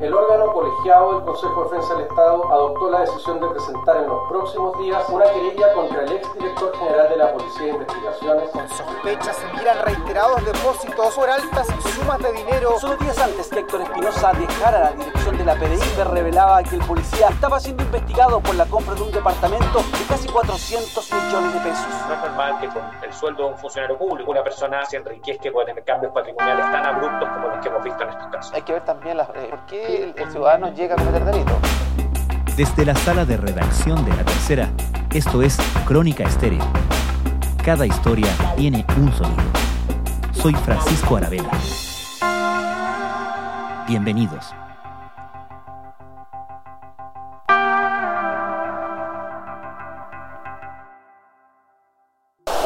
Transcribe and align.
El 0.00 0.14
órgano 0.14 0.52
colegiado 0.52 1.14
del 1.14 1.24
Consejo 1.24 1.64
de 1.64 1.70
Defensa 1.70 1.94
del 1.94 2.04
Estado 2.04 2.52
adoptó 2.52 2.88
la 2.88 3.00
decisión 3.00 3.40
de 3.40 3.48
presentar 3.48 3.96
en 3.96 4.06
los 4.06 4.28
próximos 4.28 4.78
días 4.78 5.02
una 5.08 5.24
querella 5.24 5.72
contra 5.72 6.04
el 6.04 6.12
exdirector 6.12 6.76
general 6.78 7.08
de 7.08 7.16
la 7.16 7.32
Policía 7.32 7.62
de 7.64 7.70
Investigaciones. 7.70 8.50
Con 8.50 8.68
sospechas 8.68 9.36
se 9.36 9.58
miran 9.58 9.84
reiterados 9.84 10.44
depósitos 10.44 11.14
por 11.14 11.28
altas 11.28 11.66
sumas 11.96 12.18
de 12.20 12.32
dinero. 12.32 12.78
Solo 12.78 12.96
días 12.98 13.18
antes 13.18 13.48
que 13.48 13.58
Héctor 13.58 13.80
Espinosa 13.80 14.32
dejara 14.34 14.80
la 14.82 14.92
dirección 14.92 15.36
de 15.36 15.44
la 15.44 15.54
PDI, 15.56 15.78
se 15.78 16.04
revelaba 16.04 16.62
que 16.62 16.76
el 16.76 16.84
policía 16.84 17.28
estaba 17.30 17.58
siendo 17.58 17.82
investigado 17.82 18.38
por 18.38 18.54
la 18.54 18.66
compra 18.66 18.94
de 18.94 19.02
un 19.02 19.10
departamento 19.10 19.78
de 19.78 20.04
casi 20.08 20.28
400 20.28 21.12
millones 21.12 21.54
de 21.54 21.60
pesos. 21.70 21.86
No 22.06 22.14
es 22.14 22.20
normal 22.20 22.60
que 22.60 22.68
con 22.68 22.82
el 23.02 23.12
sueldo 23.12 23.46
de 23.46 23.48
un 23.50 23.58
funcionario 23.58 23.98
público 23.98 24.30
una 24.30 24.44
persona 24.44 24.84
se 24.84 24.98
enriquezca 24.98 25.48
y 25.48 25.50
pueda 25.50 25.66
tener 25.66 25.82
cambios 25.82 26.12
patrimoniales 26.12 26.70
tan 26.70 26.86
abruptos 26.86 27.28
como 27.30 27.48
los 27.48 27.58
que 27.58 27.68
hemos 27.68 27.82
visto 27.82 28.02
en 28.04 28.10
estos 28.10 28.26
casos. 28.28 28.54
Hay 28.54 28.62
que 28.62 28.72
ver 28.74 28.84
también 28.84 29.16
las, 29.16 29.28
eh, 29.30 29.48
por 29.50 29.66
qué 29.66 29.87
el, 29.96 30.14
el 30.16 30.30
ciudadano 30.30 30.72
llega 30.74 30.94
a 30.94 30.98
cometer 30.98 31.24
delito. 31.24 31.58
Desde 32.56 32.84
la 32.84 32.94
sala 32.94 33.24
de 33.24 33.36
redacción 33.36 34.04
de 34.04 34.10
La 34.10 34.24
Tercera, 34.24 34.70
esto 35.12 35.42
es 35.42 35.56
Crónica 35.86 36.24
Estéreo. 36.24 36.64
Cada 37.64 37.86
historia 37.86 38.28
tiene 38.56 38.84
un 38.96 39.12
sonido. 39.12 39.42
Soy 40.32 40.54
Francisco 40.54 41.16
Aravena. 41.16 41.50
Bienvenidos. 43.86 44.52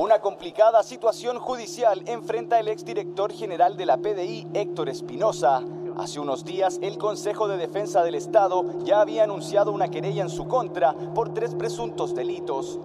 Una 0.00 0.18
complicada 0.20 0.82
situación 0.82 1.38
judicial 1.38 2.02
enfrenta 2.06 2.58
el 2.58 2.68
exdirector 2.68 3.32
general 3.32 3.77
de 3.77 3.86
la 3.86 3.96
PDI, 3.96 4.48
Héctor 4.52 4.88
Espinosa. 4.88 5.62
Hace 5.98 6.20
unos 6.20 6.45
días, 6.45 6.78
el 6.82 6.96
Consejo 6.96 7.48
de 7.48 7.56
Defensa 7.56 8.02
del 8.02 8.14
Estado 8.14 8.64
ya 8.84 9.00
había 9.00 9.24
anunciado 9.24 9.73
una 9.73 9.88
querella 9.88 10.23
en 10.23 10.30
su 10.30 10.46
contra 10.46 10.94
por 11.14 11.34
tres 11.34 11.55
presuntos 11.55 12.14
delitos. 12.14 12.80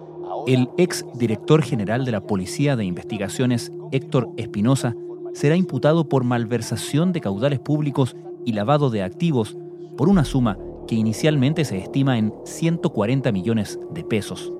El 0.46 0.68
ex 0.76 1.04
director 1.14 1.62
general 1.62 2.04
de 2.04 2.12
la 2.12 2.20
Policía 2.20 2.76
de 2.76 2.84
Investigaciones, 2.84 3.72
Héctor 3.92 4.28
Espinosa, 4.36 4.94
será 5.32 5.56
imputado 5.56 6.08
por 6.08 6.24
malversación 6.24 7.12
de 7.12 7.20
caudales 7.20 7.60
públicos 7.60 8.14
y 8.44 8.52
lavado 8.52 8.90
de 8.90 9.02
activos 9.02 9.56
por 9.96 10.08
una 10.08 10.24
suma 10.24 10.58
que 10.86 10.94
inicialmente 10.94 11.64
se 11.64 11.78
estima 11.78 12.18
en 12.18 12.34
140 12.44 13.32
millones 13.32 13.78
de 13.90 14.04
pesos. 14.04 14.52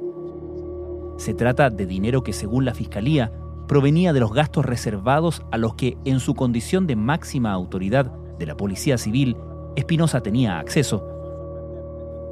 Se 1.19 1.35
trata 1.35 1.69
de 1.69 1.85
dinero 1.85 2.23
que, 2.23 2.33
según 2.33 2.65
la 2.65 2.75
Fiscalía, 2.75 3.33
provenía 3.67 4.13
de 4.13 4.21
los 4.21 4.33
gastos 4.33 4.65
reservados 4.65 5.43
a 5.51 5.59
los 5.59 5.75
que, 5.75 5.99
en 6.05 6.21
su 6.21 6.35
condición 6.35 6.87
de 6.87 6.97
máxima 6.97 7.53
autoridad 7.53 8.13
de 8.39 8.47
la 8.47 8.57
Policía 8.57 8.99
Civil, 8.99 9.37
Espinosa 9.77 10.21
tenía 10.21 10.59
acceso. 10.59 11.05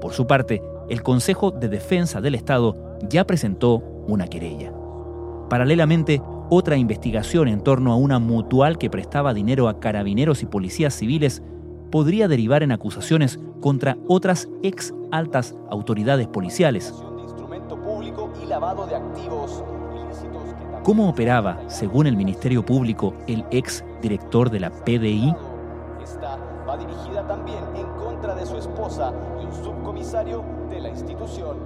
Por 0.01 0.13
su 0.13 0.27
parte, 0.27 0.63
el 0.89 1.03
Consejo 1.03 1.51
de 1.51 1.69
Defensa 1.69 2.21
del 2.21 2.35
Estado 2.35 2.77
ya 3.09 3.25
presentó 3.25 3.83
una 4.07 4.29
querella. 4.29 4.73
Paralelamente, 5.49 6.23
otra 6.49 6.77
investigación 6.77 7.49
en 7.49 7.61
torno 7.63 7.93
a 7.93 7.97
una 7.97 8.19
mutual 8.19 8.79
que 8.79 8.91
prestaba 8.91 9.35
dinero 9.35 9.69
a 9.69 9.81
carabineros 9.81 10.43
y 10.43 10.47
policías 10.47 10.95
civiles 10.95 11.43
podría 11.91 12.29
derivar 12.29 12.63
en 12.63 12.73
acusaciones 12.73 13.39
contra 13.61 13.97
otras 14.09 14.49
ex 14.63 14.95
altas 15.11 15.55
autoridades 15.71 16.29
policiales. 16.29 16.95
¿Cómo 20.83 21.09
operaba, 21.09 21.59
según 21.69 22.07
el 22.07 22.17
Ministerio 22.17 22.65
Público, 22.65 23.15
el 23.27 23.45
ex 23.51 23.85
director 24.03 24.51
de 24.51 24.61
la 24.61 24.71
PDI? 24.71 25.35
Esta 26.07 26.39
va 26.69 26.77
dirigida 26.77 27.27
también 27.27 27.59
en 27.75 27.87
contra 27.95 28.37
de 28.37 28.47
su 28.47 28.57
esposa 28.57 29.13
y 29.43 29.45
un 29.45 29.53
subcomisario 29.53 30.45
de 30.71 30.81
la 30.81 30.89
institución. 30.91 31.57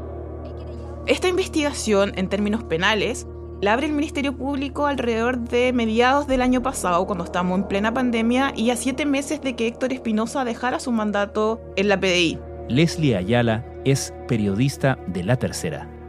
Esta 1.04 1.28
investigación, 1.28 2.12
en 2.16 2.30
términos 2.30 2.64
penales, 2.64 3.26
la 3.60 3.74
abre 3.74 3.88
el 3.88 3.92
Ministerio 3.92 4.34
Público 4.34 4.86
alrededor 4.86 5.38
de 5.40 5.74
mediados 5.74 6.26
del 6.26 6.40
año 6.40 6.62
pasado, 6.62 7.06
cuando 7.06 7.24
estamos 7.24 7.58
en 7.58 7.68
plena 7.68 7.92
pandemia, 7.92 8.54
y 8.56 8.70
a 8.70 8.76
siete 8.76 9.04
meses 9.04 9.42
de 9.42 9.56
que 9.56 9.66
Héctor 9.66 9.92
Espinosa 9.92 10.42
dejara 10.46 10.80
su 10.80 10.90
mandato 10.90 11.60
en 11.76 11.88
la 11.88 12.00
PDI. 12.00 12.38
Leslie 12.70 13.16
Ayala 13.16 13.66
es 13.84 14.14
periodista 14.26 14.98
de 15.06 15.22
La 15.22 15.36
Tercera. 15.36 15.99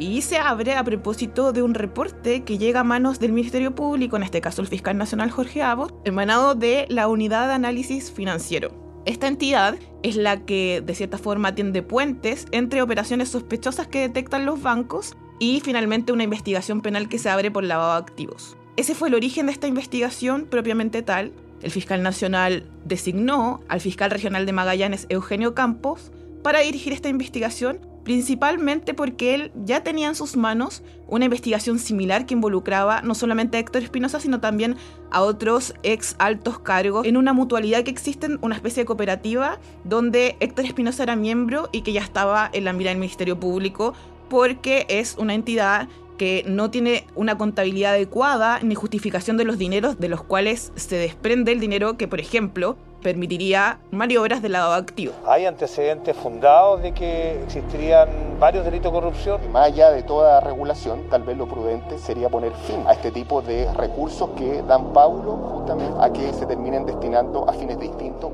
Y 0.00 0.22
se 0.22 0.38
abre 0.38 0.76
a 0.76 0.82
propósito 0.82 1.52
de 1.52 1.62
un 1.62 1.74
reporte 1.74 2.42
que 2.42 2.56
llega 2.56 2.80
a 2.80 2.84
manos 2.84 3.20
del 3.20 3.32
Ministerio 3.32 3.74
Público, 3.74 4.16
en 4.16 4.22
este 4.22 4.40
caso 4.40 4.62
el 4.62 4.68
fiscal 4.68 4.96
nacional 4.96 5.30
Jorge 5.30 5.62
Abos, 5.62 5.92
emanado 6.06 6.54
de 6.54 6.86
la 6.88 7.06
Unidad 7.06 7.48
de 7.48 7.52
Análisis 7.52 8.10
Financiero. 8.10 9.02
Esta 9.04 9.28
entidad 9.28 9.76
es 10.02 10.16
la 10.16 10.46
que 10.46 10.82
de 10.82 10.94
cierta 10.94 11.18
forma 11.18 11.54
tiende 11.54 11.82
puentes 11.82 12.46
entre 12.50 12.80
operaciones 12.80 13.28
sospechosas 13.28 13.88
que 13.88 14.00
detectan 14.00 14.46
los 14.46 14.62
bancos 14.62 15.18
y 15.38 15.60
finalmente 15.60 16.14
una 16.14 16.24
investigación 16.24 16.80
penal 16.80 17.10
que 17.10 17.18
se 17.18 17.28
abre 17.28 17.50
por 17.50 17.64
lavado 17.64 17.92
de 17.92 17.98
activos. 17.98 18.56
Ese 18.78 18.94
fue 18.94 19.08
el 19.08 19.14
origen 19.14 19.46
de 19.46 19.52
esta 19.52 19.66
investigación 19.66 20.46
propiamente 20.46 21.02
tal. 21.02 21.32
El 21.60 21.72
fiscal 21.72 22.02
nacional 22.02 22.70
designó 22.86 23.60
al 23.68 23.82
fiscal 23.82 24.10
regional 24.10 24.46
de 24.46 24.52
Magallanes, 24.52 25.04
Eugenio 25.10 25.54
Campos, 25.54 26.10
para 26.42 26.60
dirigir 26.60 26.94
esta 26.94 27.10
investigación, 27.10 27.89
principalmente 28.04 28.94
porque 28.94 29.34
él 29.34 29.52
ya 29.64 29.82
tenía 29.82 30.08
en 30.08 30.14
sus 30.14 30.36
manos 30.36 30.82
una 31.06 31.26
investigación 31.26 31.78
similar 31.78 32.26
que 32.26 32.34
involucraba 32.34 33.02
no 33.02 33.14
solamente 33.14 33.56
a 33.56 33.60
Héctor 33.60 33.82
Espinosa, 33.82 34.20
sino 34.20 34.40
también 34.40 34.76
a 35.10 35.22
otros 35.22 35.74
ex 35.82 36.16
altos 36.18 36.58
cargos 36.58 37.06
en 37.06 37.16
una 37.16 37.32
mutualidad 37.32 37.82
que 37.82 37.90
existe, 37.90 38.28
una 38.40 38.54
especie 38.54 38.82
de 38.82 38.86
cooperativa, 38.86 39.58
donde 39.84 40.36
Héctor 40.40 40.64
Espinosa 40.64 41.02
era 41.02 41.16
miembro 41.16 41.68
y 41.72 41.82
que 41.82 41.92
ya 41.92 42.00
estaba 42.00 42.48
en 42.52 42.64
la 42.64 42.72
mira 42.72 42.90
del 42.90 42.98
Ministerio 42.98 43.38
Público, 43.38 43.94
porque 44.28 44.86
es 44.88 45.16
una 45.18 45.34
entidad 45.34 45.88
que 46.16 46.44
no 46.46 46.70
tiene 46.70 47.06
una 47.14 47.38
contabilidad 47.38 47.92
adecuada 47.92 48.60
ni 48.62 48.74
justificación 48.74 49.38
de 49.38 49.44
los 49.44 49.56
dineros 49.56 49.98
de 49.98 50.10
los 50.10 50.22
cuales 50.22 50.70
se 50.76 50.96
desprende 50.96 51.50
el 51.50 51.60
dinero 51.60 51.96
que, 51.96 52.08
por 52.08 52.20
ejemplo, 52.20 52.76
permitiría 53.02 53.78
maniobras 53.90 54.42
de 54.42 54.48
lavado 54.48 54.74
de 54.74 54.80
activos. 54.80 55.16
Hay 55.26 55.46
antecedentes 55.46 56.16
fundados 56.16 56.82
de 56.82 56.92
que 56.92 57.42
existirían 57.44 58.08
varios 58.38 58.64
delitos 58.64 58.92
de 58.92 59.00
corrupción. 59.00 59.40
Más 59.52 59.66
allá 59.66 59.90
de 59.90 60.02
toda 60.02 60.40
regulación, 60.40 61.08
tal 61.10 61.22
vez 61.22 61.36
lo 61.36 61.48
prudente 61.48 61.98
sería 61.98 62.28
poner 62.28 62.52
fin 62.66 62.82
a 62.86 62.92
este 62.92 63.10
tipo 63.10 63.42
de 63.42 63.72
recursos 63.74 64.30
que 64.36 64.62
dan 64.62 64.92
paulo 64.92 65.36
justamente 65.36 65.94
a 66.00 66.12
que 66.12 66.32
se 66.32 66.46
terminen 66.46 66.86
destinando 66.86 67.48
a 67.48 67.52
fines 67.52 67.78
distintos. 67.78 68.30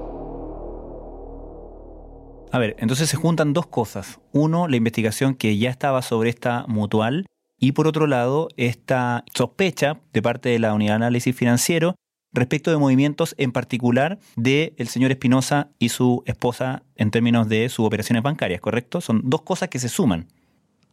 A 2.53 2.59
ver, 2.59 2.77
entonces 2.79 3.09
se 3.09 3.17
juntan 3.17 3.53
dos 3.53 3.67
cosas. 3.67 4.19
Uno, 4.33 4.69
la 4.69 4.77
investigación 4.77 5.35
que 5.35 5.59
ya 5.59 5.71
estaba 5.71 6.01
sobre 6.03 6.31
esta 6.31 6.65
mutual 6.69 7.27
y 7.59 7.73
por 7.73 7.87
otro 7.87 8.07
lado, 8.07 8.49
esta 8.57 9.25
sospecha 9.35 10.01
de 10.13 10.23
parte 10.23 10.51
de 10.51 10.59
la 10.59 10.75
Unidad 10.75 10.93
de 10.93 10.97
Análisis 10.97 11.35
Financiero 11.35 11.95
respecto 12.37 12.71
de 12.71 12.77
movimientos 12.77 13.35
en 13.39 13.53
particular 13.53 14.19
del 14.37 14.75
el 14.77 14.89
señor 14.89 15.11
Espinosa 15.11 15.71
y 15.79 15.89
su 15.89 16.23
esposa 16.27 16.83
en 16.95 17.11
términos 17.11 17.49
de 17.49 17.69
sus 17.69 17.87
operaciones 17.87 18.23
bancarias, 18.23 18.61
¿correcto? 18.61 19.01
Son 19.01 19.23
dos 19.25 19.43
cosas 19.43 19.69
que 19.69 19.79
se 19.79 19.89
suman. 19.89 20.29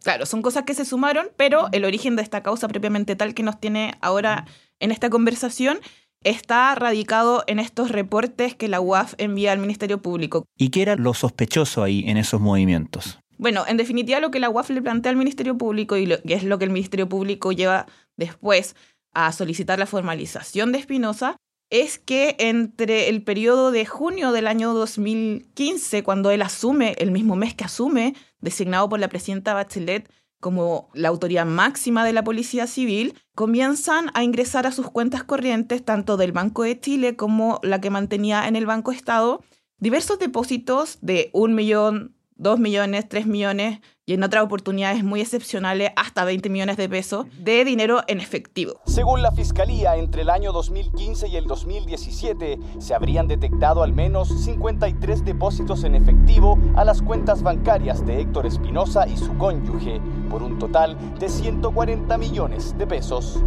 Claro, 0.03 0.25
son 0.25 0.41
cosas 0.41 0.63
que 0.63 0.73
se 0.73 0.83
sumaron, 0.83 1.27
pero 1.37 1.69
el 1.71 1.85
origen 1.85 2.15
de 2.15 2.23
esta 2.23 2.43
causa 2.43 2.67
propiamente 2.67 3.15
tal 3.15 3.33
que 3.33 3.43
nos 3.43 3.59
tiene 3.59 3.93
ahora 4.01 4.45
en 4.79 4.91
esta 4.91 5.09
conversación 5.09 5.79
está 6.23 6.75
radicado 6.75 7.43
en 7.47 7.59
estos 7.59 7.89
reportes 7.89 8.55
que 8.55 8.67
la 8.67 8.81
UAF 8.81 9.13
envía 9.17 9.51
al 9.51 9.59
Ministerio 9.59 10.01
Público. 10.01 10.45
¿Y 10.57 10.69
qué 10.69 10.81
era 10.81 10.95
lo 10.95 11.13
sospechoso 11.13 11.83
ahí 11.83 12.03
en 12.07 12.17
esos 12.17 12.41
movimientos? 12.41 13.19
Bueno, 13.37 13.65
en 13.67 13.77
definitiva 13.77 14.19
lo 14.19 14.31
que 14.31 14.39
la 14.39 14.49
UAF 14.49 14.69
le 14.69 14.81
plantea 14.81 15.09
al 15.09 15.17
Ministerio 15.17 15.57
Público 15.57 15.97
y 15.97 16.05
lo, 16.05 16.21
que 16.21 16.33
es 16.33 16.43
lo 16.43 16.57
que 16.57 16.65
el 16.65 16.71
Ministerio 16.71 17.09
Público 17.09 17.51
lleva 17.51 17.87
después 18.15 18.75
a 19.13 19.31
solicitar 19.31 19.79
la 19.79 19.85
formalización 19.85 20.71
de 20.71 20.79
Espinosa 20.79 21.37
es 21.69 21.97
que 21.97 22.35
entre 22.37 23.09
el 23.09 23.23
periodo 23.23 23.71
de 23.71 23.85
junio 23.85 24.31
del 24.31 24.45
año 24.45 24.73
2015, 24.73 26.03
cuando 26.03 26.29
él 26.29 26.43
asume, 26.43 26.95
el 26.99 27.09
mismo 27.09 27.35
mes 27.35 27.55
que 27.55 27.63
asume, 27.63 28.15
designado 28.41 28.87
por 28.89 28.99
la 28.99 29.07
presidenta 29.07 29.55
Bachelet 29.55 30.07
como 30.39 30.89
la 30.93 31.07
autoridad 31.09 31.45
máxima 31.45 32.05
de 32.05 32.13
la 32.13 32.23
Policía 32.23 32.67
Civil, 32.67 33.15
comienzan 33.33 34.11
a 34.13 34.23
ingresar 34.23 34.67
a 34.67 34.71
sus 34.71 34.91
cuentas 34.91 35.23
corrientes, 35.23 35.83
tanto 35.83 36.17
del 36.17 36.33
Banco 36.33 36.63
de 36.63 36.79
Chile 36.79 37.15
como 37.15 37.59
la 37.63 37.81
que 37.81 37.89
mantenía 37.89 38.47
en 38.47 38.55
el 38.55 38.65
Banco 38.65 38.91
Estado, 38.91 39.41
diversos 39.79 40.19
depósitos 40.19 40.99
de 41.01 41.29
un 41.33 41.55
millón, 41.55 42.15
dos 42.35 42.59
millones, 42.59 43.07
tres 43.07 43.25
millones 43.25 43.79
y 44.05 44.13
en 44.13 44.23
otras 44.23 44.43
oportunidades 44.43 45.03
muy 45.03 45.21
excepcionales 45.21 45.91
hasta 45.95 46.25
20 46.25 46.49
millones 46.49 46.77
de 46.77 46.89
pesos 46.89 47.25
de 47.37 47.63
dinero 47.63 48.01
en 48.07 48.19
efectivo. 48.19 48.81
Según 48.85 49.21
la 49.21 49.31
Fiscalía, 49.31 49.95
entre 49.95 50.23
el 50.23 50.29
año 50.29 50.51
2015 50.51 51.29
y 51.29 51.37
el 51.37 51.47
2017 51.47 52.59
se 52.79 52.93
habrían 52.93 53.27
detectado 53.27 53.83
al 53.83 53.93
menos 53.93 54.43
53 54.43 55.23
depósitos 55.23 55.83
en 55.83 55.95
efectivo 55.95 56.57
a 56.75 56.83
las 56.83 57.01
cuentas 57.01 57.43
bancarias 57.43 58.05
de 58.05 58.21
Héctor 58.21 58.45
Espinosa 58.45 59.07
y 59.07 59.17
su 59.17 59.37
cónyuge, 59.37 60.01
por 60.29 60.43
un 60.43 60.59
total 60.59 60.97
de 61.19 61.29
140 61.29 62.17
millones 62.17 62.77
de 62.77 62.87
pesos. 62.87 63.41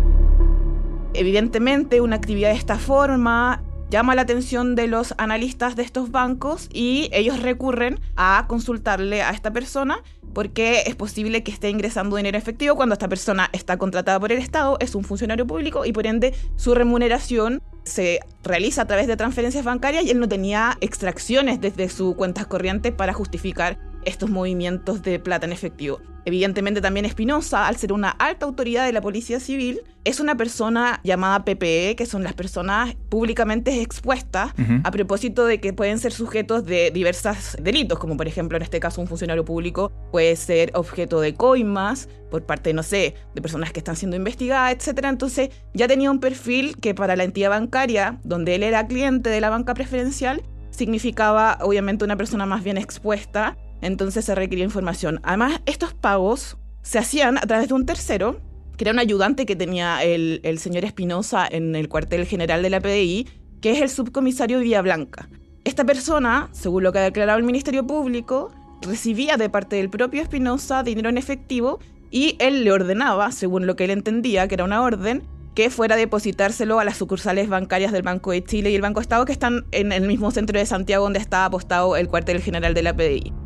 Evidentemente, 1.12 2.00
una 2.00 2.16
actividad 2.16 2.50
de 2.50 2.56
esta 2.56 2.78
forma 2.78 3.62
llama 3.90 4.14
la 4.14 4.22
atención 4.22 4.74
de 4.74 4.88
los 4.88 5.14
analistas 5.18 5.76
de 5.76 5.82
estos 5.82 6.10
bancos 6.10 6.68
y 6.72 7.08
ellos 7.12 7.40
recurren 7.40 8.00
a 8.16 8.44
consultarle 8.48 9.22
a 9.22 9.30
esta 9.30 9.52
persona 9.52 10.02
porque 10.32 10.82
es 10.86 10.94
posible 10.94 11.42
que 11.42 11.50
esté 11.50 11.70
ingresando 11.70 12.16
dinero 12.16 12.36
efectivo 12.36 12.76
cuando 12.76 12.92
esta 12.92 13.08
persona 13.08 13.48
está 13.52 13.78
contratada 13.78 14.20
por 14.20 14.32
el 14.32 14.38
Estado, 14.38 14.76
es 14.80 14.94
un 14.94 15.02
funcionario 15.02 15.46
público 15.46 15.86
y 15.86 15.92
por 15.92 16.06
ende 16.06 16.34
su 16.56 16.74
remuneración 16.74 17.62
se 17.84 18.20
realiza 18.42 18.82
a 18.82 18.86
través 18.86 19.06
de 19.06 19.16
transferencias 19.16 19.64
bancarias 19.64 20.04
y 20.04 20.10
él 20.10 20.20
no 20.20 20.28
tenía 20.28 20.76
extracciones 20.82 21.60
desde 21.60 21.88
su 21.88 22.16
cuentas 22.16 22.46
corrientes 22.46 22.92
para 22.92 23.14
justificar 23.14 23.78
estos 24.06 24.30
movimientos 24.30 25.02
de 25.02 25.18
plata 25.18 25.44
en 25.44 25.52
efectivo. 25.52 26.00
Evidentemente 26.26 26.80
también 26.80 27.06
Espinosa, 27.06 27.68
al 27.68 27.76
ser 27.76 27.92
una 27.92 28.10
alta 28.10 28.46
autoridad 28.46 28.84
de 28.84 28.92
la 28.92 29.00
Policía 29.00 29.38
Civil, 29.38 29.82
es 30.04 30.18
una 30.18 30.36
persona 30.36 31.00
llamada 31.04 31.44
PPE, 31.44 31.94
que 31.96 32.04
son 32.04 32.24
las 32.24 32.32
personas 32.32 32.96
públicamente 33.08 33.80
expuestas 33.80 34.52
a 34.82 34.90
propósito 34.90 35.46
de 35.46 35.60
que 35.60 35.72
pueden 35.72 36.00
ser 36.00 36.12
sujetos 36.12 36.64
de 36.64 36.90
diversos 36.90 37.56
delitos, 37.60 38.00
como 38.00 38.16
por 38.16 38.26
ejemplo 38.26 38.56
en 38.56 38.64
este 38.64 38.80
caso 38.80 39.00
un 39.00 39.06
funcionario 39.06 39.44
público 39.44 39.92
puede 40.10 40.34
ser 40.34 40.72
objeto 40.74 41.20
de 41.20 41.34
coimas 41.34 42.08
por 42.28 42.44
parte, 42.44 42.72
no 42.72 42.82
sé, 42.82 43.14
de 43.36 43.40
personas 43.40 43.72
que 43.72 43.78
están 43.78 43.94
siendo 43.94 44.16
investigadas, 44.16 44.72
etc. 44.72 45.04
Entonces 45.04 45.50
ya 45.74 45.86
tenía 45.86 46.10
un 46.10 46.18
perfil 46.18 46.76
que 46.76 46.92
para 46.92 47.14
la 47.14 47.22
entidad 47.22 47.50
bancaria, 47.50 48.18
donde 48.24 48.56
él 48.56 48.64
era 48.64 48.88
cliente 48.88 49.30
de 49.30 49.40
la 49.40 49.50
banca 49.50 49.74
preferencial, 49.74 50.42
significaba 50.70 51.58
obviamente 51.62 52.04
una 52.04 52.16
persona 52.16 52.46
más 52.46 52.64
bien 52.64 52.78
expuesta 52.78 53.56
entonces 53.80 54.24
se 54.24 54.34
requería 54.34 54.64
información. 54.64 55.20
Además, 55.22 55.60
estos 55.66 55.94
pagos 55.94 56.56
se 56.82 56.98
hacían 56.98 57.38
a 57.38 57.42
través 57.42 57.68
de 57.68 57.74
un 57.74 57.86
tercero, 57.86 58.40
que 58.76 58.84
era 58.84 58.92
un 58.92 58.98
ayudante 58.98 59.46
que 59.46 59.56
tenía 59.56 60.02
el, 60.02 60.58
señor 60.58 60.84
Espinosa 60.84 61.46
en 61.50 61.74
el 61.74 61.88
cuartel 61.88 62.26
general 62.26 62.62
de 62.62 62.70
la 62.70 62.80
PDI, 62.80 63.26
que 63.60 63.72
es 63.72 63.80
el 63.80 63.88
subcomisario 63.88 64.60
Blanca. 64.82 65.28
Esta 65.64 65.84
persona, 65.84 66.48
según 66.52 66.84
lo 66.84 66.92
que 66.92 67.00
ha 67.00 67.02
declarado 67.02 67.38
el 67.38 67.44
Ministerio 67.44 67.86
Público, 67.86 68.52
recibía 68.82 69.36
de 69.36 69.50
parte 69.50 69.76
del 69.76 69.90
propio 69.90 70.22
Espinosa 70.22 70.82
dinero 70.82 71.08
en 71.08 71.18
efectivo 71.18 71.80
y 72.10 72.36
él 72.38 72.62
le 72.62 72.70
ordenaba, 72.70 73.32
según 73.32 73.66
lo 73.66 73.74
que 73.74 73.84
él 73.84 73.90
entendía, 73.90 74.46
que 74.46 74.54
era 74.54 74.64
una 74.64 74.82
orden, 74.82 75.24
que 75.56 75.70
fuera 75.70 75.94
a 75.94 75.98
depositárselo 75.98 76.78
a 76.78 76.84
las 76.84 76.98
sucursales 76.98 77.48
bancarias 77.48 77.90
del 77.90 78.02
Banco 78.02 78.30
de 78.30 78.44
Chile 78.44 78.70
y 78.70 78.76
el 78.76 78.82
Banco 78.82 79.00
Estado 79.00 79.24
que 79.24 79.32
están 79.32 79.64
en 79.72 79.90
el 79.90 80.06
mismo 80.06 80.30
centro 80.30 80.58
de 80.58 80.66
Santiago 80.66 81.04
donde 81.04 81.18
está 81.18 81.46
apostado 81.46 81.96
el 81.96 82.08
cuartel 82.08 82.42
general 82.42 82.74
de 82.74 82.82
la 82.82 82.94
PDI. 82.94 83.45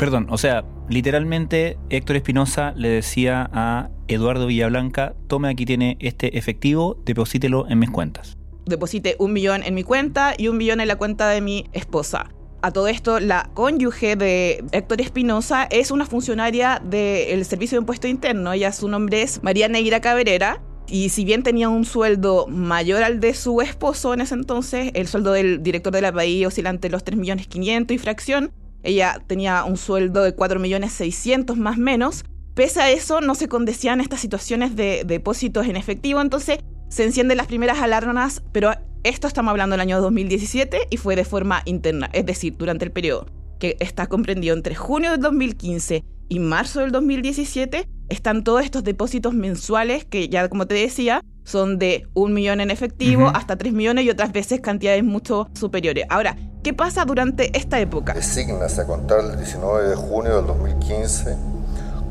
Perdón, 0.00 0.28
o 0.30 0.38
sea, 0.38 0.64
literalmente 0.88 1.76
Héctor 1.90 2.16
Espinosa 2.16 2.72
le 2.74 2.88
decía 2.88 3.50
a 3.52 3.90
Eduardo 4.08 4.46
Villablanca, 4.46 5.14
tome 5.28 5.50
aquí 5.50 5.66
tiene 5.66 5.98
este 6.00 6.38
efectivo, 6.38 6.96
deposítelo 7.04 7.68
en 7.68 7.80
mis 7.80 7.90
cuentas. 7.90 8.38
Deposite 8.64 9.16
un 9.18 9.34
millón 9.34 9.62
en 9.62 9.74
mi 9.74 9.82
cuenta 9.82 10.32
y 10.38 10.48
un 10.48 10.56
millón 10.56 10.80
en 10.80 10.88
la 10.88 10.96
cuenta 10.96 11.28
de 11.28 11.42
mi 11.42 11.66
esposa. 11.74 12.30
A 12.62 12.70
todo 12.70 12.88
esto, 12.88 13.20
la 13.20 13.50
cónyuge 13.52 14.16
de 14.16 14.64
Héctor 14.72 15.02
Espinosa 15.02 15.64
es 15.64 15.90
una 15.90 16.06
funcionaria 16.06 16.80
del 16.82 17.44
Servicio 17.44 17.76
de 17.76 17.82
Impuesto 17.82 18.08
Interno. 18.08 18.54
Ella, 18.54 18.72
su 18.72 18.88
nombre 18.88 19.20
es 19.20 19.42
María 19.42 19.68
Neira 19.68 20.00
Cabrera. 20.00 20.62
Y 20.88 21.10
si 21.10 21.26
bien 21.26 21.42
tenía 21.42 21.68
un 21.68 21.84
sueldo 21.84 22.46
mayor 22.48 23.02
al 23.02 23.20
de 23.20 23.34
su 23.34 23.60
esposo 23.60 24.14
en 24.14 24.22
ese 24.22 24.34
entonces, 24.34 24.92
el 24.94 25.08
sueldo 25.08 25.32
del 25.32 25.62
director 25.62 25.92
de 25.92 26.00
la 26.00 26.10
país 26.10 26.46
oscilante 26.46 26.88
los 26.88 27.04
3 27.04 27.18
millones 27.18 27.48
500 27.48 27.94
y 27.94 27.98
fracción, 27.98 28.52
ella 28.82 29.22
tenía 29.26 29.64
un 29.64 29.76
sueldo 29.76 30.22
de 30.22 30.34
4.600.000 30.34 31.56
más 31.56 31.78
menos. 31.78 32.24
Pese 32.54 32.80
a 32.80 32.90
eso, 32.90 33.20
no 33.20 33.34
se 33.34 33.48
condecían 33.48 34.00
estas 34.00 34.20
situaciones 34.20 34.76
de 34.76 35.04
depósitos 35.06 35.66
en 35.66 35.76
efectivo, 35.76 36.20
entonces 36.20 36.58
se 36.88 37.04
encienden 37.04 37.36
las 37.36 37.46
primeras 37.46 37.80
alarmas, 37.80 38.42
pero 38.52 38.72
esto 39.04 39.28
estamos 39.28 39.50
hablando 39.50 39.74
del 39.74 39.80
año 39.80 40.00
2017 40.00 40.88
y 40.90 40.96
fue 40.96 41.16
de 41.16 41.24
forma 41.24 41.62
interna, 41.64 42.10
es 42.12 42.26
decir, 42.26 42.56
durante 42.58 42.84
el 42.84 42.92
periodo 42.92 43.26
que 43.60 43.76
está 43.78 44.08
comprendido 44.08 44.56
entre 44.56 44.74
junio 44.74 45.12
del 45.12 45.20
2015 45.20 46.02
y 46.28 46.38
marzo 46.38 46.80
del 46.80 46.90
2017, 46.90 47.86
están 48.08 48.42
todos 48.42 48.64
estos 48.64 48.82
depósitos 48.82 49.34
mensuales 49.34 50.04
que 50.04 50.28
ya 50.28 50.48
como 50.48 50.66
te 50.66 50.74
decía, 50.74 51.22
son 51.50 51.78
de 51.78 52.06
un 52.14 52.32
millón 52.32 52.60
en 52.60 52.70
efectivo 52.70 53.30
hasta 53.34 53.56
tres 53.56 53.72
millones 53.72 54.04
y 54.04 54.10
otras 54.10 54.32
veces 54.32 54.60
cantidades 54.60 55.02
mucho 55.02 55.48
superiores. 55.52 56.06
Ahora, 56.08 56.36
¿qué 56.62 56.72
pasa 56.72 57.04
durante 57.04 57.56
esta 57.58 57.80
época? 57.80 58.14
Desígnase 58.14 58.82
a 58.82 58.86
contar 58.86 59.20
el 59.20 59.36
19 59.36 59.88
de 59.88 59.96
junio 59.96 60.36
del 60.36 60.46
2015 60.46 61.36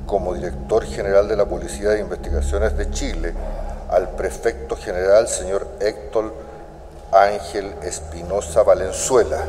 como 0.05 0.33
director 0.33 0.83
general 0.83 1.27
de 1.27 1.37
la 1.37 1.45
Policía 1.45 1.89
de 1.89 2.01
Investigaciones 2.01 2.77
de 2.77 2.91
Chile 2.91 3.33
al 3.89 4.09
prefecto 4.15 4.75
general 4.75 5.27
señor 5.27 5.67
Héctor 5.79 6.33
Ángel 7.13 7.73
Espinosa 7.83 8.63
Valenzuela. 8.63 9.45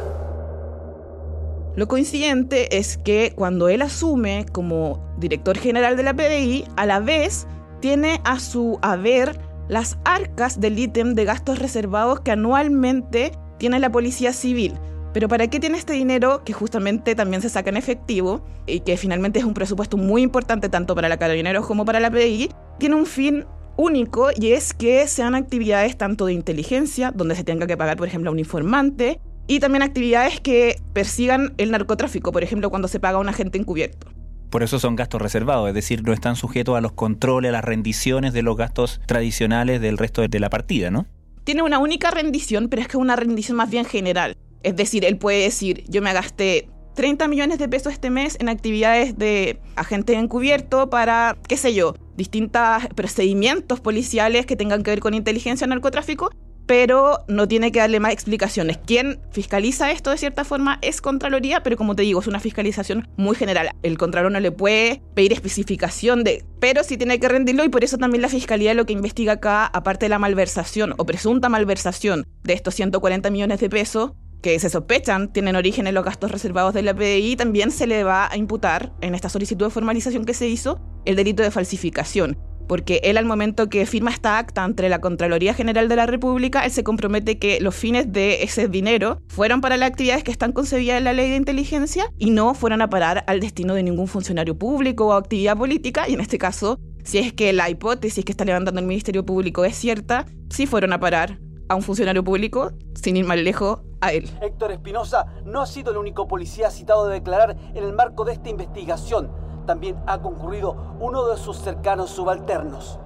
Lo 1.76 1.88
coincidente 1.88 2.78
es 2.78 2.96
que 2.96 3.32
cuando 3.34 3.68
él 3.68 3.82
asume 3.82 4.46
como 4.52 5.14
director 5.18 5.56
general 5.56 5.96
de 5.96 6.02
la 6.02 6.14
PDI, 6.14 6.64
a 6.76 6.86
la 6.86 7.00
vez 7.00 7.46
tiene 7.80 8.20
a 8.24 8.38
su 8.38 8.78
haber 8.82 9.49
las 9.70 9.98
arcas 10.04 10.60
del 10.60 10.78
ítem 10.78 11.14
de 11.14 11.24
gastos 11.24 11.60
reservados 11.60 12.20
que 12.20 12.32
anualmente 12.32 13.30
tiene 13.56 13.78
la 13.78 13.90
Policía 13.90 14.32
Civil. 14.32 14.74
Pero 15.12 15.28
¿para 15.28 15.46
qué 15.46 15.60
tiene 15.60 15.78
este 15.78 15.92
dinero 15.92 16.42
que 16.44 16.52
justamente 16.52 17.14
también 17.14 17.40
se 17.40 17.48
saca 17.48 17.70
en 17.70 17.76
efectivo 17.76 18.44
y 18.66 18.80
que 18.80 18.96
finalmente 18.96 19.38
es 19.38 19.44
un 19.44 19.54
presupuesto 19.54 19.96
muy 19.96 20.22
importante 20.22 20.68
tanto 20.68 20.94
para 20.96 21.08
la 21.08 21.18
Carabineros 21.18 21.66
como 21.66 21.84
para 21.84 22.00
la 22.00 22.10
PDI? 22.10 22.50
Tiene 22.78 22.96
un 22.96 23.06
fin 23.06 23.46
único 23.76 24.30
y 24.36 24.52
es 24.52 24.74
que 24.74 25.06
sean 25.06 25.36
actividades 25.36 25.96
tanto 25.96 26.26
de 26.26 26.32
inteligencia, 26.32 27.12
donde 27.12 27.36
se 27.36 27.44
tenga 27.44 27.68
que 27.68 27.76
pagar, 27.76 27.96
por 27.96 28.08
ejemplo, 28.08 28.30
a 28.30 28.32
un 28.32 28.40
informante, 28.40 29.20
y 29.46 29.60
también 29.60 29.82
actividades 29.82 30.40
que 30.40 30.76
persigan 30.92 31.54
el 31.58 31.70
narcotráfico, 31.70 32.32
por 32.32 32.42
ejemplo, 32.42 32.70
cuando 32.70 32.88
se 32.88 33.00
paga 33.00 33.18
a 33.18 33.20
un 33.20 33.28
agente 33.28 33.58
encubierto. 33.58 34.08
Por 34.50 34.64
eso 34.64 34.80
son 34.80 34.96
gastos 34.96 35.22
reservados, 35.22 35.68
es 35.68 35.74
decir, 35.74 36.02
no 36.02 36.12
están 36.12 36.34
sujetos 36.34 36.76
a 36.76 36.80
los 36.80 36.92
controles, 36.92 37.50
a 37.50 37.52
las 37.52 37.64
rendiciones 37.64 38.32
de 38.32 38.42
los 38.42 38.56
gastos 38.56 39.00
tradicionales 39.06 39.80
del 39.80 39.96
resto 39.96 40.26
de 40.26 40.40
la 40.40 40.50
partida, 40.50 40.90
¿no? 40.90 41.06
Tiene 41.44 41.62
una 41.62 41.78
única 41.78 42.10
rendición, 42.10 42.68
pero 42.68 42.82
es 42.82 42.88
que 42.88 42.96
es 42.96 43.00
una 43.00 43.16
rendición 43.16 43.56
más 43.56 43.70
bien 43.70 43.84
general. 43.84 44.36
Es 44.62 44.76
decir, 44.76 45.04
él 45.04 45.16
puede 45.16 45.42
decir, 45.42 45.84
yo 45.88 46.02
me 46.02 46.12
gasté 46.12 46.68
30 46.94 47.28
millones 47.28 47.58
de 47.58 47.68
pesos 47.68 47.92
este 47.92 48.10
mes 48.10 48.36
en 48.40 48.48
actividades 48.48 49.16
de 49.16 49.60
agente 49.76 50.14
encubierto 50.14 50.90
para, 50.90 51.38
qué 51.48 51.56
sé 51.56 51.72
yo, 51.72 51.94
distintos 52.16 52.62
procedimientos 52.94 53.80
policiales 53.80 54.46
que 54.46 54.56
tengan 54.56 54.82
que 54.82 54.90
ver 54.90 55.00
con 55.00 55.14
inteligencia 55.14 55.64
o 55.64 55.68
narcotráfico 55.68 56.30
pero 56.70 57.24
no 57.26 57.48
tiene 57.48 57.72
que 57.72 57.80
darle 57.80 57.98
más 57.98 58.12
explicaciones. 58.12 58.78
Quien 58.78 59.18
fiscaliza 59.32 59.90
esto 59.90 60.10
de 60.10 60.18
cierta 60.18 60.44
forma 60.44 60.78
es 60.82 61.00
Contraloría, 61.00 61.64
pero 61.64 61.76
como 61.76 61.96
te 61.96 62.02
digo, 62.02 62.20
es 62.20 62.28
una 62.28 62.38
fiscalización 62.38 63.08
muy 63.16 63.34
general. 63.34 63.70
El 63.82 63.98
Contralor 63.98 64.30
no 64.30 64.38
le 64.38 64.52
puede 64.52 65.02
pedir 65.14 65.32
especificación 65.32 66.22
de, 66.22 66.44
pero 66.60 66.84
sí 66.84 66.96
tiene 66.96 67.18
que 67.18 67.28
rendirlo 67.28 67.64
y 67.64 67.70
por 67.70 67.82
eso 67.82 67.98
también 67.98 68.22
la 68.22 68.28
Fiscalía 68.28 68.72
lo 68.74 68.86
que 68.86 68.92
investiga 68.92 69.32
acá, 69.32 69.66
aparte 69.66 70.04
de 70.04 70.10
la 70.10 70.20
malversación 70.20 70.94
o 70.96 71.04
presunta 71.04 71.48
malversación 71.48 72.24
de 72.44 72.52
estos 72.52 72.76
140 72.76 73.30
millones 73.30 73.58
de 73.58 73.68
pesos, 73.68 74.12
que 74.40 74.56
se 74.60 74.70
sospechan 74.70 75.32
tienen 75.32 75.56
origen 75.56 75.88
en 75.88 75.94
los 75.94 76.04
gastos 76.04 76.30
reservados 76.30 76.72
de 76.72 76.82
la 76.82 76.94
PDI, 76.94 77.34
también 77.34 77.72
se 77.72 77.88
le 77.88 78.04
va 78.04 78.30
a 78.30 78.36
imputar 78.36 78.92
en 79.00 79.16
esta 79.16 79.28
solicitud 79.28 79.66
de 79.66 79.72
formalización 79.72 80.24
que 80.24 80.34
se 80.34 80.46
hizo 80.46 80.80
el 81.04 81.16
delito 81.16 81.42
de 81.42 81.50
falsificación 81.50 82.38
porque 82.70 83.00
él 83.02 83.16
al 83.16 83.24
momento 83.24 83.68
que 83.68 83.84
firma 83.84 84.12
esta 84.12 84.38
acta 84.38 84.64
entre 84.64 84.88
la 84.88 85.00
Contraloría 85.00 85.54
General 85.54 85.88
de 85.88 85.96
la 85.96 86.06
República, 86.06 86.64
él 86.64 86.70
se 86.70 86.84
compromete 86.84 87.36
que 87.36 87.60
los 87.60 87.74
fines 87.74 88.12
de 88.12 88.44
ese 88.44 88.68
dinero 88.68 89.22
fueron 89.26 89.60
para 89.60 89.76
las 89.76 89.90
actividades 89.90 90.22
que 90.22 90.30
están 90.30 90.52
concebidas 90.52 90.98
en 90.98 91.02
la 91.02 91.12
ley 91.12 91.30
de 91.30 91.34
inteligencia 91.34 92.12
y 92.16 92.30
no 92.30 92.54
fueron 92.54 92.80
a 92.80 92.88
parar 92.88 93.24
al 93.26 93.40
destino 93.40 93.74
de 93.74 93.82
ningún 93.82 94.06
funcionario 94.06 94.56
público 94.56 95.08
o 95.08 95.14
actividad 95.14 95.56
política, 95.56 96.08
y 96.08 96.14
en 96.14 96.20
este 96.20 96.38
caso, 96.38 96.78
si 97.02 97.18
es 97.18 97.32
que 97.32 97.52
la 97.52 97.68
hipótesis 97.68 98.24
que 98.24 98.30
está 98.30 98.44
levantando 98.44 98.80
el 98.80 98.86
Ministerio 98.86 99.26
Público 99.26 99.64
es 99.64 99.74
cierta, 99.74 100.26
sí 100.48 100.68
fueron 100.68 100.92
a 100.92 101.00
parar 101.00 101.40
a 101.68 101.74
un 101.74 101.82
funcionario 101.82 102.22
público, 102.22 102.70
sin 102.94 103.16
ir 103.16 103.24
más 103.24 103.38
lejos, 103.38 103.80
a 104.00 104.12
él. 104.12 104.30
Héctor 104.40 104.70
Espinosa 104.70 105.26
no 105.44 105.60
ha 105.60 105.66
sido 105.66 105.90
el 105.90 105.96
único 105.96 106.28
policía 106.28 106.70
citado 106.70 107.06
a 107.06 107.08
declarar 107.08 107.56
en 107.74 107.82
el 107.82 107.92
marco 107.92 108.24
de 108.24 108.34
esta 108.34 108.48
investigación 108.48 109.49
también 109.66 109.96
ha 110.06 110.20
concurrido 110.20 110.96
uno 111.00 111.26
de 111.28 111.36
sus 111.36 111.58
cercanos 111.58 112.10
subalternos. 112.10 112.98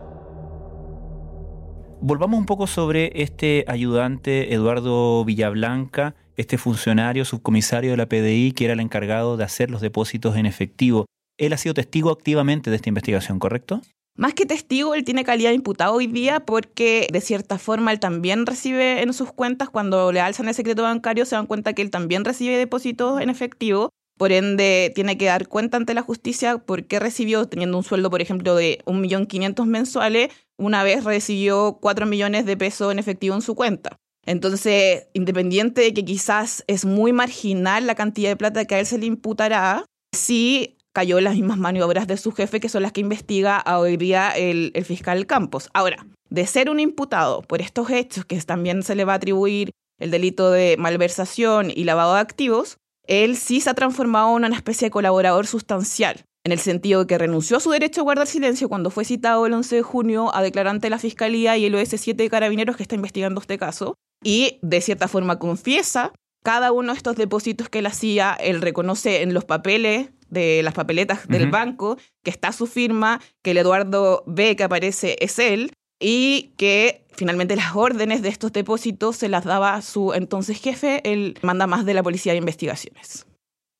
Volvamos 2.01 2.39
un 2.39 2.47
poco 2.47 2.67
sobre 2.67 3.23
este 3.23 3.65
ayudante 3.67 4.53
Eduardo 4.53 5.25
Villablanca, 5.25 6.15
este 6.37 6.59
funcionario 6.59 7.25
subcomisario 7.25 7.93
de 7.93 7.97
la 7.97 8.07
PDI 8.07 8.53
que 8.53 8.67
era 8.67 8.75
el 8.75 8.81
encargado 8.81 9.37
de 9.37 9.45
hacer 9.45 9.71
los 9.71 9.81
depósitos 9.81 10.37
en 10.37 10.47
efectivo. 10.47 11.07
Él 11.39 11.53
ha 11.53 11.57
sido 11.57 11.75
testigo 11.75 12.11
activamente 12.11 12.71
de 12.71 12.77
esta 12.77 12.91
investigación, 12.91 13.39
¿correcto? 13.39 13.81
Más 14.17 14.35
que 14.35 14.47
testigo, 14.47 14.95
él 14.95 15.05
tiene 15.05 15.25
calidad 15.25 15.51
de 15.51 15.57
imputado 15.57 15.95
hoy 15.95 16.07
día 16.07 16.41
porque 16.41 17.09
de 17.11 17.21
cierta 17.21 17.59
forma 17.59 17.91
él 17.91 17.99
también 17.99 18.47
recibe 18.47 19.03
en 19.03 19.13
sus 19.13 19.33
cuentas, 19.33 19.71
cuando 19.71 20.13
le 20.13 20.21
alzan 20.21 20.47
el 20.47 20.55
secreto 20.55 20.83
bancario, 20.83 21.25
se 21.25 21.35
dan 21.35 21.47
cuenta 21.47 21.73
que 21.73 21.83
él 21.83 21.91
también 21.91 22.25
recibe 22.25 22.57
depósitos 22.57 23.21
en 23.21 23.31
efectivo 23.31 23.91
por 24.17 24.33
ende, 24.33 24.93
tiene 24.95 25.19
que 25.19 25.27
dar 25.27 25.49
cuenta 25.49 25.77
ante 25.77 25.95
la 25.95 26.03
justicia 26.03 26.59
por 26.59 26.85
qué 26.85 27.01
recibió, 27.01 27.47
teniendo 27.47 27.77
un 27.77 27.85
sueldo, 27.85 28.11
por 28.11 28.23
ejemplo, 28.23 28.55
de 28.55 28.81
1.500.000 28.87 29.67
mensuales, 29.67 30.29
una 30.57 30.85
vez 30.85 31.05
recibió 31.05 31.79
4 31.81 32.07
millones 32.07 32.47
de 32.47 32.57
pesos 32.57 32.93
en 32.93 32.99
efectivo 32.99 33.35
en 33.35 33.43
su 33.43 33.55
cuenta. 33.55 33.97
Entonces, 34.27 35.09
independiente 35.13 35.83
de 35.83 35.93
que 35.93 36.05
quizás 36.05 36.65
es 36.67 36.85
muy 36.85 37.13
marginal 37.13 37.87
la 37.87 37.95
cantidad 37.95 38.31
de 38.31 38.37
plata 38.37 38.65
que 38.65 38.77
a 38.77 38.81
él 38.81 38.87
se 38.87 38.99
le 38.99 39.07
imputará, 39.07 39.85
sí 40.15 40.77
cayó 40.95 41.19
en 41.19 41.25
las 41.25 41.35
mismas 41.35 41.59
maniobras 41.59 42.07
de 42.07 42.17
su 42.17 42.31
jefe, 42.33 42.61
que 42.61 42.69
son 42.69 42.83
las 42.83 42.93
que 42.93 43.01
investiga 43.01 43.65
hoy 43.67 43.97
día 43.97 44.31
el 44.31 44.73
fiscal 44.85 45.27
Campos. 45.27 45.69
Ahora, 45.75 46.07
de 46.31 46.47
ser 46.47 46.71
un 46.71 46.79
imputado 46.79 47.43
por 47.43 47.61
estos 47.61 47.91
hechos, 47.91 48.25
que 48.25 48.41
también 48.41 48.83
se 48.85 48.95
le 48.95 49.05
va 49.05 49.15
a 49.15 49.17
atribuir 49.17 49.73
el 49.99 50.11
delito 50.11 50.51
de 50.51 50.77
malversación 50.79 51.71
y 51.75 51.85
lavado 51.85 52.15
de 52.15 52.21
activos, 52.21 52.79
él 53.07 53.37
sí 53.37 53.61
se 53.61 53.71
ha 53.71 53.75
transformado 53.75 54.37
en 54.37 54.45
una 54.45 54.57
especie 54.57 54.87
de 54.87 54.91
colaborador 54.91 55.47
sustancial, 55.47 56.25
en 56.45 56.53
el 56.53 56.59
sentido 56.59 57.01
de 57.01 57.07
que 57.07 57.19
renunció 57.19 57.57
a 57.57 57.61
su 57.61 57.71
derecho 57.71 58.01
a 58.01 58.05
guardar 58.05 58.27
silencio 58.27 58.69
cuando 58.69 58.91
fue 58.91 59.05
citado 59.05 59.47
el 59.47 59.53
11 59.53 59.77
de 59.77 59.83
junio 59.83 60.35
a 60.35 60.43
declarar 60.43 60.71
ante 60.71 60.91
la 60.91 60.99
Fiscalía 60.99 61.57
y 61.57 61.67
el 61.67 61.75
OS7 61.75 62.15
de 62.17 62.31
Carabineros 62.31 62.77
que 62.77 62.83
está 62.83 62.95
investigando 62.95 63.41
este 63.41 63.59
caso, 63.59 63.97
y 64.23 64.59
de 64.63 64.81
cierta 64.81 65.09
forma 65.09 65.39
confiesa 65.39 66.13
cada 66.43 66.73
uno 66.73 66.93
de 66.93 66.99
estos 66.99 67.17
depósitos 67.17 67.71
que 67.71 67.79
él 67.79 67.87
hacía, 67.87 68.35
él 68.35 68.61
reconoce 68.61 69.23
en 69.23 69.33
los 69.33 69.47
papeles 69.47 70.11
de 70.29 70.63
las 70.63 70.75
papeletas 70.75 71.27
del 71.27 71.49
banco 71.49 71.97
que 72.23 72.31
está 72.31 72.53
su 72.53 72.67
firma, 72.67 73.21
que 73.43 73.53
el 73.53 73.59
Eduardo 73.59 74.25
B 74.27 74.55
que 74.57 74.65
aparece 74.65 75.17
es 75.21 75.39
él, 75.39 75.73
y 76.01 76.53
que 76.57 77.05
finalmente 77.13 77.57
las 77.57 77.75
órdenes 77.75 78.23
de 78.23 78.29
estos 78.29 78.53
depósitos 78.53 79.17
se 79.17 79.29
las 79.29 79.45
daba 79.45 79.81
su 79.83 80.13
entonces 80.13 80.61
jefe, 80.61 81.01
el 81.11 81.39
manda 81.43 81.67
más 81.67 81.85
de 81.85 81.95
la 81.95 82.03
Policía 82.03 82.33
de 82.33 82.39
Investigaciones. 82.39 83.27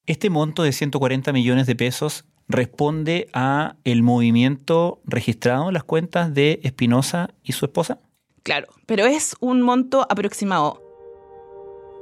Este 0.07 0.31
monto 0.31 0.63
de 0.63 0.73
140 0.73 1.33
millones 1.33 1.67
de 1.67 1.77
pesos 1.77 2.25
responde 2.49 3.29
a 3.33 3.77
el 3.85 4.03
movimiento 4.03 5.01
registrado 5.05 5.69
en 5.69 5.75
las 5.75 5.85
cuentas 5.85 6.35
de 6.35 6.61
Espinosa 6.63 7.31
y 7.43 7.53
su 7.53 7.65
esposa? 7.65 8.01
Claro, 8.43 8.69
pero 8.87 9.07
es 9.07 9.35
un 9.41 9.63
monto 9.63 10.07
aproximado. 10.11 10.83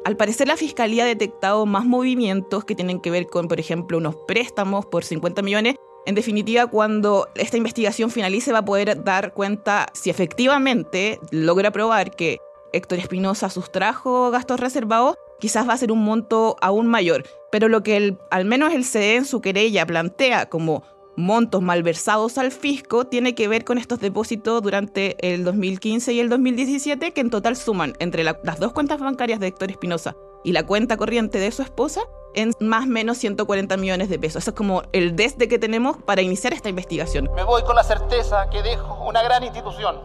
Al 0.05 0.17
parecer 0.17 0.49
la 0.49 0.57
Fiscalía 0.57 1.05
ha 1.05 1.07
detectado 1.07 1.65
más 1.65 1.85
movimientos 1.85 2.65
que 2.65 2.75
tienen 2.75 3.01
que 3.01 3.13
ver 3.13 3.27
con, 3.27 3.47
por 3.47 3.61
ejemplo, 3.61 3.99
unos 3.99 4.17
préstamos 4.27 4.87
por 4.87 5.05
50 5.05 5.43
millones 5.43 5.77
en 6.05 6.15
definitiva, 6.15 6.67
cuando 6.67 7.29
esta 7.35 7.57
investigación 7.57 8.11
finalice 8.11 8.53
va 8.53 8.59
a 8.59 8.65
poder 8.65 9.05
dar 9.05 9.33
cuenta 9.33 9.87
si 9.93 10.11
efectivamente 10.11 11.21
logra 11.31 11.71
probar 11.71 12.11
que 12.11 12.39
Héctor 12.73 12.99
Espinosa 12.99 13.51
sustrajo 13.51 14.31
gastos 14.31 14.59
reservados, 14.59 15.17
quizás 15.39 15.69
va 15.69 15.75
a 15.75 15.79
ser 15.79 15.93
un 15.93 16.03
monto 16.05 16.57
aún 16.61 16.87
mayor. 16.87 17.25
Pero 17.51 17.69
lo 17.69 17.83
que 17.83 18.17
al 18.31 18.45
menos 18.45 18.73
el 18.73 18.85
CDE 18.85 19.17
en 19.17 19.25
su 19.25 19.41
querella 19.41 19.87
plantea 19.87 20.49
como 20.49 20.83
montos 21.17 21.61
malversados 21.63 22.39
al 22.39 22.51
fisco 22.51 23.07
tiene 23.07 23.35
que 23.35 23.47
ver 23.47 23.65
con 23.65 23.79
estos 23.79 24.01
depósitos 24.01 24.63
durante 24.63 25.17
el 25.21 25.45
2015 25.45 26.15
y 26.15 26.21
el 26.21 26.31
2017 26.31 27.13
que 27.13 27.21
en 27.21 27.31
total 27.31 27.57
suman 27.57 27.93
entre 27.99 28.25
las 28.25 28.59
dos 28.59 28.73
cuentas 28.73 28.99
bancarias 28.99 29.39
de 29.39 29.49
Héctor 29.49 29.71
Espinosa 29.71 30.17
y 30.43 30.53
la 30.53 30.65
cuenta 30.65 30.97
corriente 30.97 31.39
de 31.39 31.53
su 31.53 31.61
esposa 31.61 32.01
en 32.35 32.53
más 32.61 32.85
o 32.85 32.89
menos 32.89 33.19
140 33.19 33.77
millones 33.77 34.09
de 34.09 34.19
pesos. 34.19 34.43
Eso 34.43 34.51
es 34.51 34.57
como 34.57 34.83
el 34.93 35.17
desde 35.17 35.49
que 35.49 35.59
tenemos 35.59 35.97
para 35.99 36.23
iniciar 36.23 36.53
esta 36.53 36.69
investigación. 36.69 37.29
Me 37.35 37.45
voy 37.45 37.63
con 37.63 37.77
la 37.77 37.85
certeza 37.85 38.49
que 38.51 38.63
dejo 38.63 39.05
una 39.07 39.23
gran 39.23 39.43
institución, 39.43 40.01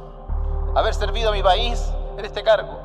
haber 0.75 0.93
servido 0.93 1.29
a 1.29 1.31
mi 1.33 1.43
país 1.43 1.81
en 2.17 2.25
este 2.25 2.43
cargo. 2.43 2.79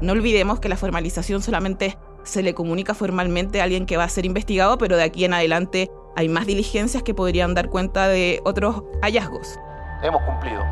No 0.00 0.12
olvidemos 0.12 0.60
que 0.60 0.68
la 0.68 0.76
formalización 0.76 1.42
solamente 1.42 1.96
se 2.22 2.42
le 2.42 2.54
comunica 2.54 2.94
formalmente 2.94 3.60
a 3.60 3.64
alguien 3.64 3.86
que 3.86 3.96
va 3.96 4.04
a 4.04 4.08
ser 4.08 4.26
investigado, 4.26 4.78
pero 4.78 4.96
de 4.96 5.04
aquí 5.04 5.24
en 5.24 5.32
adelante 5.32 5.90
hay 6.16 6.28
más 6.28 6.46
diligencias 6.46 7.02
que 7.02 7.14
podrían 7.14 7.54
dar 7.54 7.70
cuenta 7.70 8.08
de 8.08 8.40
otros 8.44 8.82
hallazgos. 9.02 9.58
Hemos 10.02 10.22
cumplido. 10.22 10.62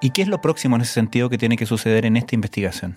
¿Y 0.00 0.10
qué 0.10 0.22
es 0.22 0.28
lo 0.28 0.40
próximo 0.40 0.76
en 0.76 0.82
ese 0.82 0.92
sentido 0.92 1.28
que 1.30 1.38
tiene 1.38 1.56
que 1.56 1.64
suceder 1.64 2.04
en 2.04 2.16
esta 2.16 2.34
investigación? 2.34 2.96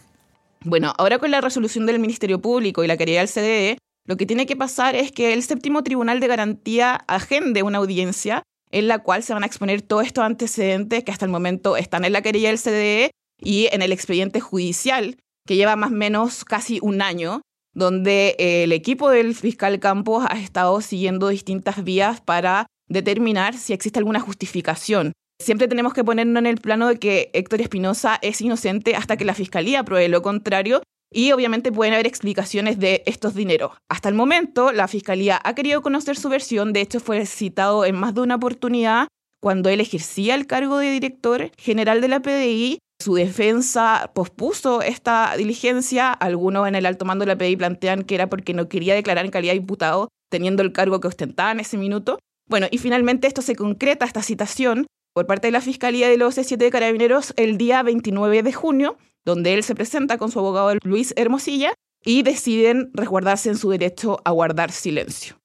Bueno, 0.65 0.95
ahora 0.97 1.19
con 1.19 1.29
la 1.29 1.41
resolución 1.41 1.85
del 1.85 1.99
Ministerio 1.99 2.41
Público 2.41 2.83
y 2.83 2.87
la 2.87 2.97
querella 2.97 3.19
del 3.19 3.29
CDE, 3.29 3.77
lo 4.07 4.17
que 4.17 4.25
tiene 4.25 4.47
que 4.47 4.55
pasar 4.55 4.95
es 4.95 5.11
que 5.11 5.31
el 5.31 5.43
séptimo 5.43 5.83
Tribunal 5.83 6.19
de 6.19 6.25
Garantía 6.25 6.95
agende 7.07 7.61
una 7.61 7.77
audiencia 7.77 8.41
en 8.71 8.87
la 8.87 8.97
cual 8.97 9.21
se 9.21 9.35
van 9.35 9.43
a 9.43 9.45
exponer 9.45 9.83
todos 9.83 10.07
estos 10.07 10.23
antecedentes 10.23 11.03
que 11.03 11.11
hasta 11.11 11.25
el 11.25 11.31
momento 11.31 11.77
están 11.77 12.03
en 12.03 12.13
la 12.13 12.23
querella 12.23 12.49
del 12.49 12.57
CDE 12.57 13.11
y 13.39 13.67
en 13.71 13.83
el 13.83 13.91
expediente 13.91 14.39
judicial, 14.39 15.17
que 15.45 15.55
lleva 15.55 15.75
más 15.75 15.91
o 15.91 15.95
menos 15.95 16.43
casi 16.43 16.79
un 16.81 17.03
año, 17.03 17.41
donde 17.75 18.35
el 18.39 18.71
equipo 18.71 19.11
del 19.11 19.35
fiscal 19.35 19.79
Campos 19.79 20.25
ha 20.27 20.39
estado 20.39 20.81
siguiendo 20.81 21.27
distintas 21.27 21.83
vías 21.83 22.21
para 22.21 22.65
determinar 22.87 23.53
si 23.55 23.73
existe 23.73 23.99
alguna 23.99 24.19
justificación 24.19 25.13
Siempre 25.41 25.67
tenemos 25.67 25.93
que 25.93 26.03
ponernos 26.03 26.39
en 26.39 26.47
el 26.47 26.57
plano 26.57 26.87
de 26.87 26.97
que 26.97 27.29
Héctor 27.33 27.61
Espinosa 27.61 28.17
es 28.21 28.41
inocente 28.41 28.95
hasta 28.95 29.17
que 29.17 29.25
la 29.25 29.33
fiscalía 29.33 29.83
pruebe 29.83 30.07
lo 30.07 30.21
contrario 30.21 30.81
y 31.13 31.31
obviamente 31.33 31.71
pueden 31.71 31.93
haber 31.93 32.07
explicaciones 32.07 32.79
de 32.79 33.03
estos 33.05 33.35
dineros. 33.35 33.73
Hasta 33.89 34.09
el 34.09 34.15
momento, 34.15 34.71
la 34.71 34.87
fiscalía 34.87 35.39
ha 35.43 35.53
querido 35.55 35.81
conocer 35.81 36.17
su 36.17 36.29
versión, 36.29 36.73
de 36.73 36.81
hecho 36.81 36.99
fue 36.99 37.25
citado 37.25 37.85
en 37.85 37.95
más 37.95 38.15
de 38.15 38.21
una 38.21 38.35
oportunidad 38.35 39.07
cuando 39.41 39.69
él 39.69 39.81
ejercía 39.81 40.35
el 40.35 40.47
cargo 40.47 40.79
de 40.79 40.89
director 40.91 41.51
general 41.57 42.01
de 42.01 42.07
la 42.07 42.21
PDI. 42.21 42.79
Su 42.99 43.15
defensa 43.15 44.11
pospuso 44.15 44.81
esta 44.81 45.35
diligencia. 45.37 46.11
Algunos 46.11 46.67
en 46.67 46.75
el 46.75 46.85
alto 46.85 47.05
mando 47.05 47.23
de 47.23 47.27
la 47.27 47.37
PDI 47.37 47.57
plantean 47.57 48.03
que 48.03 48.15
era 48.15 48.27
porque 48.27 48.53
no 48.53 48.67
quería 48.67 48.95
declarar 48.95 49.25
en 49.25 49.31
calidad 49.31 49.53
de 49.53 49.59
diputado, 49.59 50.07
teniendo 50.31 50.63
el 50.63 50.71
cargo 50.71 50.99
que 51.01 51.09
ostentaba 51.09 51.51
en 51.51 51.59
ese 51.59 51.77
minuto. 51.77 52.17
Bueno, 52.49 52.67
y 52.71 52.79
finalmente 52.79 53.27
esto 53.27 53.41
se 53.43 53.55
concreta, 53.55 54.05
esta 54.05 54.23
citación, 54.23 54.87
por 55.15 55.27
parte 55.27 55.47
de 55.47 55.51
la 55.51 55.61
Fiscalía 55.61 56.09
de 56.09 56.17
los 56.17 56.37
C7 56.37 56.57
de 56.57 56.69
Carabineros 56.69 57.33
el 57.37 57.57
día 57.57 57.81
29 57.83 58.43
de 58.43 58.51
junio, 58.51 58.97
donde 59.23 59.53
él 59.53 59.63
se 59.63 59.73
presenta 59.73 60.17
con 60.17 60.29
su 60.29 60.39
abogado 60.39 60.77
Luis 60.83 61.13
Hermosilla 61.15 61.73
y 62.03 62.21
deciden 62.21 62.91
resguardarse 62.93 63.49
en 63.49 63.57
su 63.57 63.69
derecho 63.69 64.19
a 64.25 64.31
guardar 64.31 64.73
silencio. 64.73 65.37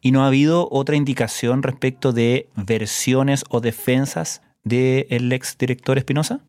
¿Y 0.00 0.12
no 0.12 0.24
ha 0.24 0.28
habido 0.28 0.66
otra 0.70 0.96
indicación 0.96 1.62
respecto 1.62 2.12
de 2.14 2.48
versiones 2.56 3.44
o 3.50 3.60
defensas 3.60 4.40
del 4.64 5.30
ex 5.30 5.58
director 5.58 5.98
Espinosa? 5.98 6.40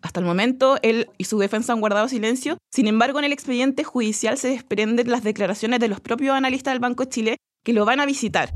Hasta 0.00 0.20
el 0.20 0.26
momento, 0.26 0.78
él 0.82 1.08
y 1.18 1.24
su 1.24 1.40
defensa 1.40 1.72
han 1.72 1.80
guardado 1.80 2.06
silencio. 2.06 2.56
Sin 2.70 2.86
embargo, 2.86 3.18
en 3.18 3.24
el 3.24 3.32
expediente 3.32 3.82
judicial 3.82 4.38
se 4.38 4.50
desprenden 4.50 5.10
las 5.10 5.24
declaraciones 5.24 5.80
de 5.80 5.88
los 5.88 5.98
propios 5.98 6.36
analistas 6.36 6.72
del 6.72 6.80
Banco 6.80 7.04
de 7.04 7.10
Chile 7.10 7.36
que 7.64 7.72
lo 7.72 7.84
van 7.84 7.98
a 7.98 8.06
visitar. 8.06 8.54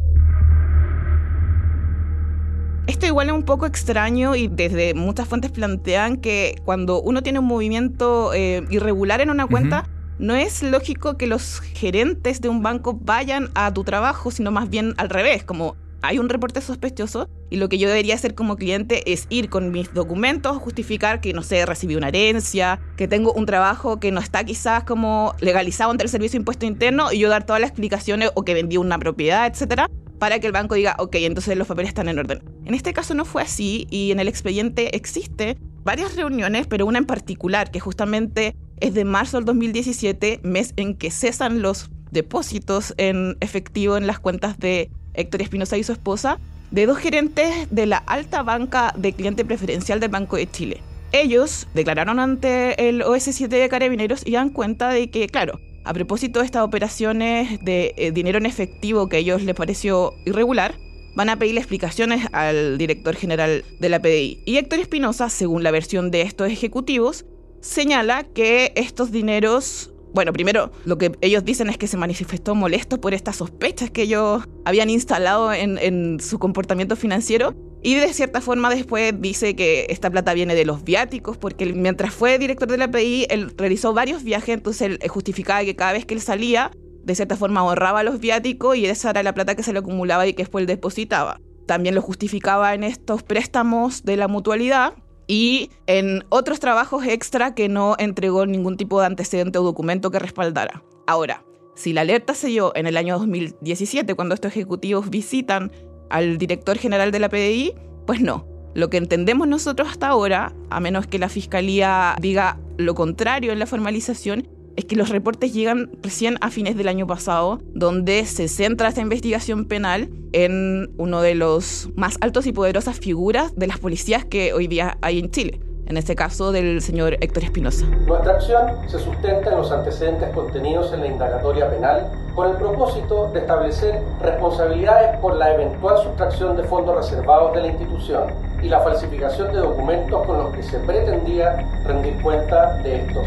Esto 2.88 3.06
igual 3.06 3.28
es 3.28 3.34
un 3.34 3.44
poco 3.44 3.64
extraño 3.64 4.34
y 4.34 4.48
desde 4.48 4.92
muchas 4.94 5.28
fuentes 5.28 5.52
plantean 5.52 6.16
que 6.16 6.60
cuando 6.64 7.00
uno 7.00 7.22
tiene 7.22 7.38
un 7.38 7.44
movimiento 7.44 8.34
eh, 8.34 8.66
irregular 8.70 9.20
en 9.20 9.30
una 9.30 9.46
cuenta, 9.46 9.88
no 10.18 10.34
es 10.34 10.64
lógico 10.64 11.16
que 11.16 11.28
los 11.28 11.60
gerentes 11.60 12.40
de 12.40 12.48
un 12.48 12.60
banco 12.60 12.98
vayan 13.00 13.50
a 13.54 13.72
tu 13.72 13.84
trabajo, 13.84 14.32
sino 14.32 14.50
más 14.50 14.68
bien 14.68 14.94
al 14.96 15.10
revés, 15.10 15.44
como 15.44 15.76
hay 16.02 16.18
un 16.18 16.28
reporte 16.28 16.60
sospechoso 16.60 17.28
y 17.48 17.56
lo 17.56 17.68
que 17.68 17.78
yo 17.78 17.88
debería 17.88 18.14
hacer 18.14 18.34
como 18.34 18.56
cliente 18.56 19.12
es 19.12 19.26
ir 19.30 19.48
con 19.48 19.70
mis 19.70 19.94
documentos, 19.94 20.56
justificar 20.58 21.20
que, 21.20 21.32
no 21.32 21.42
sé, 21.42 21.64
recibí 21.64 21.94
una 21.94 22.08
herencia, 22.08 22.80
que 22.96 23.08
tengo 23.08 23.32
un 23.32 23.46
trabajo 23.46 24.00
que 24.00 24.10
no 24.10 24.20
está 24.20 24.44
quizás 24.44 24.84
como 24.84 25.34
legalizado 25.40 25.92
ante 25.92 26.04
el 26.04 26.10
Servicio 26.10 26.38
de 26.38 26.42
Impuesto 26.42 26.66
Interno 26.66 27.12
y 27.12 27.20
yo 27.20 27.28
dar 27.28 27.46
todas 27.46 27.60
las 27.60 27.70
explicaciones 27.70 28.30
o 28.34 28.44
que 28.44 28.54
vendí 28.54 28.76
una 28.76 28.98
propiedad, 28.98 29.46
etcétera, 29.46 29.88
para 30.18 30.40
que 30.40 30.46
el 30.46 30.52
banco 30.52 30.74
diga, 30.74 30.96
ok, 30.98 31.16
entonces 31.16 31.56
los 31.56 31.68
papeles 31.68 31.88
están 31.88 32.08
en 32.08 32.18
orden. 32.18 32.42
En 32.64 32.74
este 32.74 32.92
caso 32.92 33.14
no 33.14 33.24
fue 33.24 33.42
así 33.42 33.86
y 33.90 34.10
en 34.10 34.20
el 34.20 34.28
expediente 34.28 34.96
existe 34.96 35.56
varias 35.84 36.16
reuniones, 36.16 36.66
pero 36.66 36.86
una 36.86 36.98
en 36.98 37.06
particular 37.06 37.70
que 37.70 37.80
justamente 37.80 38.56
es 38.80 38.94
de 38.94 39.04
marzo 39.04 39.36
del 39.36 39.44
2017, 39.44 40.40
mes 40.42 40.74
en 40.76 40.96
que 40.96 41.10
cesan 41.10 41.62
los 41.62 41.90
depósitos 42.10 42.94
en 42.98 43.36
efectivo 43.40 43.96
en 43.96 44.06
las 44.06 44.20
cuentas 44.20 44.58
de 44.58 44.90
Héctor 45.14 45.42
Espinosa 45.42 45.76
y 45.76 45.84
su 45.84 45.92
esposa, 45.92 46.38
de 46.70 46.86
dos 46.86 46.98
gerentes 46.98 47.68
de 47.70 47.86
la 47.86 47.98
alta 47.98 48.42
banca 48.42 48.94
de 48.96 49.12
cliente 49.12 49.44
preferencial 49.44 50.00
del 50.00 50.10
Banco 50.10 50.36
de 50.36 50.50
Chile. 50.50 50.80
Ellos 51.12 51.66
declararon 51.74 52.18
ante 52.18 52.88
el 52.88 53.02
OS7 53.02 53.48
de 53.48 53.68
Carabineros 53.68 54.26
y 54.26 54.32
dan 54.32 54.48
cuenta 54.48 54.88
de 54.88 55.10
que, 55.10 55.28
claro, 55.28 55.60
a 55.84 55.92
propósito 55.92 56.40
de 56.40 56.46
estas 56.46 56.62
operaciones 56.62 57.62
de 57.62 57.92
eh, 57.96 58.12
dinero 58.12 58.38
en 58.38 58.46
efectivo 58.46 59.08
que 59.08 59.16
a 59.16 59.20
ellos 59.20 59.42
les 59.42 59.54
pareció 59.54 60.14
irregular, 60.24 60.74
van 61.14 61.28
a 61.28 61.38
pedirle 61.38 61.60
explicaciones 61.60 62.26
al 62.32 62.78
director 62.78 63.14
general 63.14 63.64
de 63.78 63.88
la 63.88 64.00
PDI. 64.00 64.42
Y 64.46 64.56
Héctor 64.56 64.78
Espinosa, 64.78 65.28
según 65.28 65.62
la 65.62 65.70
versión 65.70 66.10
de 66.10 66.22
estos 66.22 66.50
ejecutivos, 66.50 67.26
señala 67.60 68.24
que 68.24 68.72
estos 68.76 69.12
dineros, 69.12 69.91
bueno, 70.14 70.32
primero 70.32 70.70
lo 70.84 70.98
que 70.98 71.12
ellos 71.20 71.44
dicen 71.44 71.68
es 71.70 71.78
que 71.78 71.86
se 71.86 71.96
manifestó 71.96 72.54
molesto 72.54 73.00
por 73.00 73.14
estas 73.14 73.36
sospechas 73.36 73.90
que 73.90 74.02
ellos 74.02 74.44
habían 74.64 74.90
instalado 74.90 75.52
en, 75.52 76.20
su 76.20 76.38
comportamiento 76.38 76.96
financiero 76.96 77.54
y 77.82 77.94
de 77.94 78.12
cierta 78.12 78.40
forma 78.40 78.70
después 78.70 79.14
dice 79.20 79.56
que 79.56 79.86
esta 79.88 80.10
plata 80.10 80.34
viene 80.34 80.54
de 80.54 80.64
los 80.64 80.84
viáticos, 80.84 81.36
porque 81.36 81.66
mientras 81.72 82.14
fue 82.14 82.38
director 82.38 82.68
de 82.68 82.76
la 82.76 82.90
PI, 82.90 83.26
él 83.28 83.52
realizó 83.56 83.92
varios 83.92 84.22
viajes, 84.22 84.50
entonces 84.50 84.82
él 84.82 85.08
justificaba 85.08 85.64
que 85.64 85.74
cada 85.74 85.92
vez 85.92 86.06
que 86.06 86.14
él 86.14 86.20
salía, 86.20 86.70
de 87.02 87.14
cierta 87.14 87.36
forma 87.36 87.60
ahorraba 87.60 88.04
los 88.04 88.20
viáticos 88.20 88.76
y 88.76 88.86
esa 88.86 89.10
era 89.10 89.22
la 89.22 89.34
plata 89.34 89.56
que 89.56 89.64
se 89.64 89.72
le 89.72 89.80
acumulaba 89.80 90.26
y 90.26 90.34
que 90.34 90.42
después 90.42 90.62
él 90.62 90.66
depositaba. 90.66 91.40
También 91.66 91.94
lo 91.94 92.02
justificaba 92.02 92.74
en 92.74 92.84
estos 92.84 93.22
préstamos 93.22 94.04
de 94.04 94.16
la 94.16 94.28
mutualidad 94.28 94.94
y 95.32 95.70
en 95.86 96.26
otros 96.28 96.60
trabajos 96.60 97.06
extra 97.06 97.54
que 97.54 97.70
no 97.70 97.96
entregó 97.98 98.44
ningún 98.44 98.76
tipo 98.76 99.00
de 99.00 99.06
antecedente 99.06 99.58
o 99.58 99.62
documento 99.62 100.10
que 100.10 100.18
respaldara. 100.18 100.84
Ahora, 101.06 101.42
si 101.74 101.94
la 101.94 102.02
alerta 102.02 102.34
se 102.34 102.48
dio 102.48 102.76
en 102.76 102.86
el 102.86 102.98
año 102.98 103.18
2017, 103.18 104.14
cuando 104.14 104.34
estos 104.34 104.52
ejecutivos 104.52 105.08
visitan 105.08 105.72
al 106.10 106.36
director 106.36 106.76
general 106.76 107.12
de 107.12 107.18
la 107.18 107.30
PDI, 107.30 107.72
pues 108.06 108.20
no. 108.20 108.46
Lo 108.74 108.90
que 108.90 108.98
entendemos 108.98 109.48
nosotros 109.48 109.88
hasta 109.88 110.08
ahora, 110.08 110.52
a 110.68 110.80
menos 110.80 111.06
que 111.06 111.18
la 111.18 111.30
Fiscalía 111.30 112.14
diga 112.20 112.60
lo 112.76 112.94
contrario 112.94 113.52
en 113.52 113.58
la 113.58 113.64
formalización, 113.64 114.48
es 114.76 114.84
que 114.84 114.96
los 114.96 115.08
reportes 115.08 115.52
llegan 115.52 115.90
recién 116.02 116.36
a 116.40 116.50
fines 116.50 116.76
del 116.76 116.88
año 116.88 117.06
pasado, 117.06 117.60
donde 117.74 118.24
se 118.24 118.48
centra 118.48 118.88
esta 118.88 119.00
investigación 119.00 119.66
penal 119.66 120.10
en 120.32 120.90
uno 120.96 121.20
de 121.20 121.34
los 121.34 121.90
más 121.94 122.16
altos 122.20 122.46
y 122.46 122.52
poderosas 122.52 122.98
figuras 122.98 123.54
de 123.56 123.66
las 123.66 123.78
policías 123.78 124.24
que 124.24 124.52
hoy 124.52 124.66
día 124.66 124.98
hay 125.02 125.18
en 125.18 125.30
Chile, 125.30 125.60
en 125.86 125.96
este 125.96 126.14
caso 126.14 126.52
del 126.52 126.80
señor 126.80 127.14
Héctor 127.20 127.44
Espinosa. 127.44 127.86
Nuestra 128.06 128.32
acción 128.32 128.62
se 128.88 128.98
sustenta 128.98 129.50
en 129.50 129.58
los 129.58 129.70
antecedentes 129.70 130.30
contenidos 130.30 130.92
en 130.92 131.00
la 131.00 131.06
indagatoria 131.06 131.70
penal 131.70 132.10
con 132.34 132.50
el 132.50 132.56
propósito 132.56 133.30
de 133.32 133.40
establecer 133.40 134.00
responsabilidades 134.22 135.18
por 135.20 135.36
la 135.36 135.54
eventual 135.54 136.02
sustracción 136.02 136.56
de 136.56 136.64
fondos 136.64 136.96
reservados 136.96 137.54
de 137.54 137.60
la 137.60 137.66
institución 137.68 138.24
y 138.62 138.68
la 138.68 138.80
falsificación 138.80 139.52
de 139.52 139.58
documentos 139.58 140.24
con 140.26 140.38
los 140.38 140.54
que 140.54 140.62
se 140.62 140.78
pretendía 140.78 141.56
rendir 141.84 142.14
cuenta 142.22 142.76
de 142.78 142.96
estos. 142.96 143.26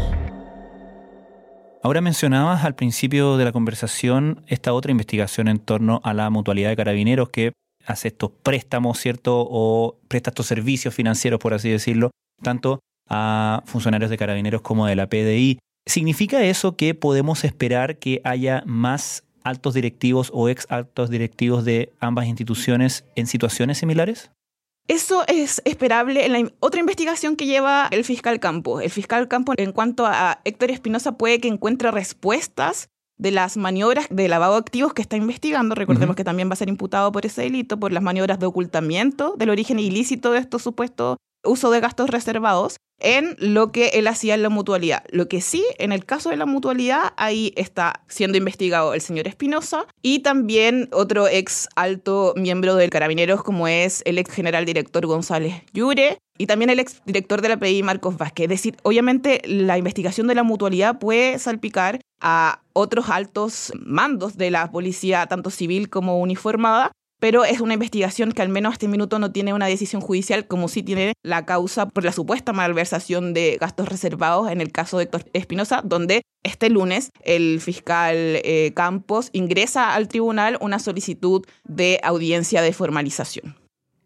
Ahora 1.86 2.00
mencionabas 2.00 2.64
al 2.64 2.74
principio 2.74 3.36
de 3.36 3.44
la 3.44 3.52
conversación 3.52 4.42
esta 4.48 4.72
otra 4.72 4.90
investigación 4.90 5.46
en 5.46 5.60
torno 5.60 6.00
a 6.02 6.14
la 6.14 6.28
mutualidad 6.30 6.70
de 6.70 6.74
carabineros 6.74 7.28
que 7.28 7.52
hace 7.86 8.08
estos 8.08 8.32
préstamos, 8.42 8.98
¿cierto? 8.98 9.46
O 9.48 9.96
presta 10.08 10.30
estos 10.30 10.46
servicios 10.46 10.92
financieros, 10.92 11.38
por 11.38 11.54
así 11.54 11.70
decirlo, 11.70 12.10
tanto 12.42 12.80
a 13.08 13.62
funcionarios 13.66 14.10
de 14.10 14.16
carabineros 14.16 14.62
como 14.62 14.88
de 14.88 14.96
la 14.96 15.06
PDI. 15.06 15.60
¿Significa 15.86 16.42
eso 16.42 16.76
que 16.76 16.96
podemos 16.96 17.44
esperar 17.44 18.00
que 18.00 18.20
haya 18.24 18.64
más 18.66 19.22
altos 19.44 19.72
directivos 19.74 20.32
o 20.34 20.48
ex 20.48 20.66
altos 20.68 21.08
directivos 21.08 21.64
de 21.64 21.92
ambas 22.00 22.26
instituciones 22.26 23.04
en 23.14 23.28
situaciones 23.28 23.78
similares? 23.78 24.32
Eso 24.88 25.24
es 25.26 25.60
esperable 25.64 26.26
en 26.26 26.32
la 26.32 26.52
otra 26.60 26.78
investigación 26.78 27.34
que 27.34 27.46
lleva 27.46 27.88
el 27.90 28.04
fiscal 28.04 28.38
Campo. 28.38 28.80
El 28.80 28.90
fiscal 28.90 29.26
Campo, 29.26 29.52
en 29.56 29.72
cuanto 29.72 30.06
a 30.06 30.40
Héctor 30.44 30.70
Espinosa, 30.70 31.18
puede 31.18 31.40
que 31.40 31.48
encuentre 31.48 31.90
respuestas 31.90 32.88
de 33.18 33.30
las 33.32 33.56
maniobras 33.56 34.06
de 34.10 34.28
lavado 34.28 34.52
de 34.52 34.60
activos 34.60 34.94
que 34.94 35.02
está 35.02 35.16
investigando. 35.16 35.74
Recordemos 35.74 36.14
que 36.14 36.22
también 36.22 36.48
va 36.48 36.52
a 36.52 36.56
ser 36.56 36.68
imputado 36.68 37.10
por 37.10 37.26
ese 37.26 37.42
delito, 37.42 37.80
por 37.80 37.90
las 37.90 38.02
maniobras 38.02 38.38
de 38.38 38.46
ocultamiento 38.46 39.34
del 39.36 39.50
origen 39.50 39.78
ilícito 39.78 40.30
de 40.30 40.38
estos 40.38 40.62
supuestos 40.62 41.16
uso 41.46 41.70
de 41.70 41.80
gastos 41.80 42.10
reservados 42.10 42.76
en 42.98 43.36
lo 43.38 43.72
que 43.72 43.88
él 43.88 44.06
hacía 44.06 44.34
en 44.34 44.42
la 44.42 44.48
mutualidad. 44.48 45.04
Lo 45.10 45.28
que 45.28 45.40
sí, 45.40 45.64
en 45.78 45.92
el 45.92 46.04
caso 46.04 46.30
de 46.30 46.36
la 46.36 46.46
mutualidad, 46.46 47.12
ahí 47.16 47.52
está 47.56 48.02
siendo 48.08 48.38
investigado 48.38 48.94
el 48.94 49.00
señor 49.00 49.28
Espinosa 49.28 49.86
y 50.02 50.20
también 50.20 50.88
otro 50.92 51.28
ex 51.28 51.68
alto 51.76 52.32
miembro 52.36 52.74
del 52.74 52.90
Carabineros, 52.90 53.42
como 53.42 53.68
es 53.68 54.02
el 54.06 54.18
ex 54.18 54.32
general 54.32 54.64
director 54.64 55.06
González 55.06 55.62
Llure 55.72 56.18
y 56.38 56.46
también 56.46 56.70
el 56.70 56.80
ex 56.80 57.02
director 57.04 57.42
de 57.42 57.48
la 57.50 57.58
PI, 57.58 57.82
Marcos 57.82 58.16
Vázquez. 58.16 58.44
Es 58.44 58.50
decir, 58.50 58.76
obviamente 58.82 59.42
la 59.46 59.78
investigación 59.78 60.26
de 60.26 60.34
la 60.34 60.42
mutualidad 60.42 60.98
puede 60.98 61.38
salpicar 61.38 62.00
a 62.20 62.62
otros 62.72 63.10
altos 63.10 63.72
mandos 63.78 64.36
de 64.36 64.50
la 64.50 64.70
policía, 64.70 65.26
tanto 65.26 65.50
civil 65.50 65.90
como 65.90 66.18
uniformada, 66.18 66.92
pero 67.18 67.44
es 67.44 67.60
una 67.60 67.74
investigación 67.74 68.32
que 68.32 68.42
al 68.42 68.48
menos 68.48 68.70
a 68.70 68.72
este 68.74 68.88
minuto 68.88 69.18
no 69.18 69.32
tiene 69.32 69.54
una 69.54 69.66
decisión 69.66 70.02
judicial 70.02 70.46
como 70.46 70.68
sí 70.68 70.82
tiene 70.82 71.12
la 71.22 71.46
causa 71.46 71.88
por 71.88 72.04
la 72.04 72.12
supuesta 72.12 72.52
malversación 72.52 73.34
de 73.34 73.56
gastos 73.60 73.88
reservados 73.88 74.50
en 74.50 74.60
el 74.60 74.72
caso 74.72 74.98
de 74.98 75.04
Héctor 75.04 75.24
Espinosa, 75.32 75.82
donde 75.84 76.22
este 76.42 76.70
lunes 76.70 77.10
el 77.24 77.60
fiscal 77.60 78.16
eh, 78.16 78.72
Campos 78.74 79.30
ingresa 79.32 79.94
al 79.94 80.08
tribunal 80.08 80.58
una 80.60 80.78
solicitud 80.78 81.44
de 81.64 82.00
audiencia 82.02 82.62
de 82.62 82.72
formalización. 82.72 83.56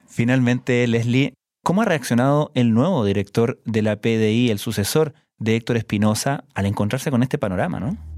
Finalmente, 0.07 0.87
Leslie, 0.87 1.35
¿cómo 1.63 1.83
ha 1.83 1.85
reaccionado 1.85 2.51
el 2.55 2.75
nuevo 2.75 3.05
director 3.05 3.61
de 3.65 3.83
la 3.83 3.97
PDI, 4.01 4.51
el 4.51 4.59
sucesor 4.59 5.15
de 5.39 5.57
Héctor 5.57 5.77
Espinosa, 5.77 6.45
al 6.55 6.67
encontrarse 6.67 7.11
con 7.11 7.23
este 7.23 7.39
panorama, 7.39 7.81
no? 7.81 8.10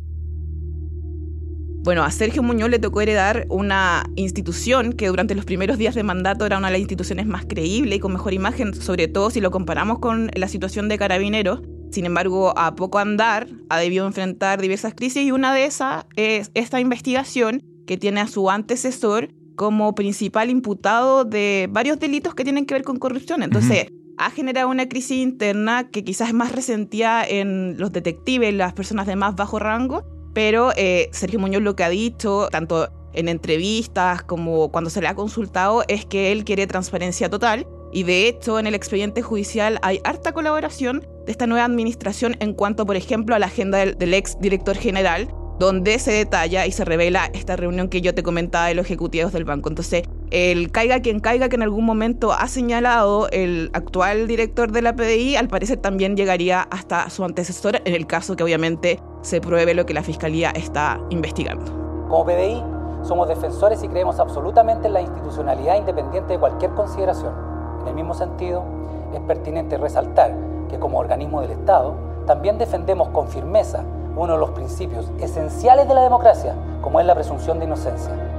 Bueno, 1.83 2.05
a 2.05 2.13
Sergio 2.13 2.45
Muñoz 2.45 2.71
le 2.71 2.79
tocó 2.79 3.01
heredar 3.01 3.45
una 3.49 4.05
institución 4.15 4.93
que 4.93 5.09
durante 5.09 5.35
los 5.35 5.45
primeros 5.45 5.79
días 5.79 5.97
de 5.97 6.05
mandato 6.05 6.47
era 6.47 6.59
una 6.59 6.69
de 6.69 6.75
las 6.75 6.81
instituciones 6.81 7.27
más 7.27 7.45
creíbles 7.45 7.97
y 7.97 7.99
con 7.99 8.13
mejor 8.13 8.33
imagen, 8.33 8.73
sobre 8.73 9.09
todo 9.09 9.31
si 9.31 9.41
lo 9.41 9.51
comparamos 9.51 9.99
con 9.99 10.31
la 10.37 10.47
situación 10.47 10.89
de 10.89 10.97
carabineros. 10.97 11.63
Sin 11.91 12.07
embargo, 12.07 12.57
a 12.57 12.77
poco 12.77 13.01
andar 13.01 13.49
ha 13.69 13.81
debido 13.81 14.07
enfrentar 14.07 14.61
diversas 14.61 14.95
crisis 14.95 15.25
y 15.25 15.33
una 15.33 15.53
de 15.53 15.65
esas 15.65 16.07
es 16.15 16.53
esta 16.55 16.79
investigación 16.79 17.65
que 17.85 17.97
tiene 17.97 18.21
a 18.21 18.29
su 18.29 18.49
antecesor 18.49 19.31
como 19.57 19.97
principal 19.97 20.51
imputado 20.51 21.25
de 21.25 21.69
varios 21.69 21.99
delitos 21.99 22.37
que 22.37 22.45
tienen 22.45 22.65
que 22.65 22.75
ver 22.75 22.85
con 22.85 23.01
corrupción. 23.01 23.43
Entonces, 23.43 23.89
ha 24.19 24.31
generado 24.31 24.69
una 24.69 24.89
crisis 24.89 25.19
interna 25.19 25.91
que 25.91 26.05
quizás 26.05 26.29
es 26.29 26.35
más 26.35 26.53
resentida 26.53 27.27
en 27.27 27.77
los 27.77 27.91
detectives, 27.91 28.55
las 28.55 28.73
personas 28.73 29.09
de 29.09 29.17
más 29.17 29.35
bajo 29.35 29.59
rango, 29.59 30.05
pero 30.35 30.73
eh, 30.77 31.09
Sergio 31.13 31.39
Muñoz 31.39 31.63
lo 31.63 31.77
que 31.77 31.85
ha 31.85 31.89
dicho, 31.89 32.49
tanto 32.51 32.91
en 33.13 33.29
entrevistas 33.29 34.23
como 34.23 34.71
cuando 34.71 34.91
se 34.91 35.01
le 35.01 35.09
ha 35.09 35.15
consultado, 35.15 35.85
es 35.89 36.05
que 36.07 36.33
él 36.33 36.45
quiere 36.45 36.67
transparencia 36.67 37.29
total. 37.29 37.67
Y 37.93 38.05
de 38.05 38.27
hecho, 38.27 38.59
en 38.59 38.67
el 38.67 38.75
expediente 38.75 39.21
judicial 39.21 39.79
hay 39.83 40.01
harta 40.05 40.33
colaboración 40.33 41.07
de 41.27 41.33
esta 41.33 41.47
nueva 41.47 41.67
administración 41.67 42.37
en 42.41 42.55
cuanto, 42.55 42.87
por 42.87 42.97
ejemplo, 42.97 43.35
a 43.35 43.39
la 43.39 43.47
agenda 43.47 43.79
del, 43.79 43.99
del 43.99 44.15
ex 44.15 44.39
director 44.41 44.77
general, 44.77 45.29
donde 45.59 45.99
se 45.99 46.13
detalla 46.13 46.67
y 46.67 46.73
se 46.73 46.87
revela 46.87 47.31
esta 47.35 47.55
reunión 47.55 47.89
que 47.89 48.01
yo 48.01 48.15
te 48.15 48.23
comentaba 48.23 48.69
de 48.69 48.75
los 48.75 48.87
ejecutivos 48.87 49.33
del 49.33 49.45
banco. 49.45 49.69
Entonces, 49.69 50.05
el 50.33 50.73
caiga 50.73 51.01
quien 51.01 51.21
caiga 51.21 51.51
que 51.51 51.57
en 51.57 51.63
algún 51.63 51.85
momento 51.85 52.33
ha 52.33 52.49
señalado 52.49 53.29
el 53.31 53.71
actual 53.75 54.27
director 54.27 54.73
de 54.73 54.81
la 54.81 54.97
PDI, 54.97 55.37
al 55.37 55.49
parecer 55.49 55.77
también 55.77 56.17
llegaría 56.17 56.63
hasta 56.71 57.11
su 57.11 57.23
antecesor 57.23 57.83
en 57.85 57.95
el 57.95 58.07
caso 58.07 58.35
que 58.35 58.43
obviamente 58.43 58.99
se 59.21 59.43
pruebe 59.43 59.75
lo 59.75 59.85
que 59.85 59.93
la 59.93 60.03
Fiscalía 60.03 60.51
está 60.51 60.99
investigando. 61.11 61.67
Como 62.09 62.25
PDI, 62.25 62.63
somos 63.03 63.29
defensores 63.29 63.83
y 63.83 63.89
creemos 63.89 64.19
absolutamente 64.21 64.87
en 64.87 64.95
la 64.95 65.03
institucionalidad 65.03 65.77
independiente 65.77 66.33
de 66.33 66.39
cualquier 66.39 66.71
consideración. 66.71 67.35
En 67.83 67.89
el 67.89 67.95
mismo 67.95 68.15
sentido, 68.15 68.65
es 69.13 69.21
pertinente 69.21 69.77
resaltar 69.77 70.35
que 70.71 70.79
como 70.79 70.99
organismo 70.99 71.43
del 71.43 71.51
Estado, 71.51 71.95
también 72.27 72.57
defendemos 72.57 73.09
con 73.09 73.29
firmeza 73.29 73.85
uno 74.17 74.33
de 74.33 74.39
los 74.39 74.51
principios 74.53 75.13
esenciales 75.21 75.87
de 75.89 75.95
la 75.95 76.03
democracia, 76.03 76.55
como 76.81 77.01
es 77.01 77.07
la 77.07 77.15
presunción 77.15 77.59
de 77.59 77.67
inocencia. 77.67 78.32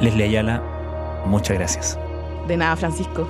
Leslie 0.00 0.24
Ayala, 0.24 0.62
muchas 1.26 1.56
gracias. 1.56 1.98
De 2.48 2.56
nada, 2.56 2.76
Francisco. 2.76 3.28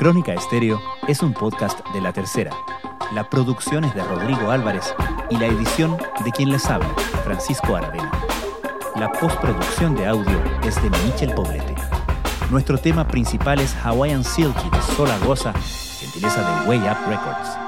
Crónica 0.00 0.32
Estéreo 0.32 0.80
es 1.08 1.22
un 1.22 1.34
podcast 1.34 1.86
de 1.92 2.00
La 2.00 2.10
Tercera. 2.10 2.52
La 3.12 3.28
producción 3.28 3.84
es 3.84 3.94
de 3.94 4.02
Rodrigo 4.02 4.50
Álvarez 4.50 4.94
y 5.28 5.36
la 5.36 5.44
edición 5.44 5.98
de 6.24 6.32
quien 6.32 6.50
les 6.50 6.64
habla, 6.70 6.88
Francisco 7.22 7.76
Aravena. 7.76 8.10
La 9.00 9.10
postproducción 9.10 9.96
de 9.96 10.06
audio 10.06 10.38
es 10.62 10.74
de 10.82 10.90
Michel 10.90 11.32
Poblete. 11.32 11.74
Nuestro 12.50 12.76
tema 12.76 13.08
principal 13.08 13.58
es 13.58 13.74
Hawaiian 13.82 14.22
Silky 14.22 14.68
de 14.68 14.82
Sola 14.94 15.16
gentileza 15.98 16.42
de 16.42 16.68
Way 16.68 16.80
Up 16.80 17.08
Records. 17.08 17.58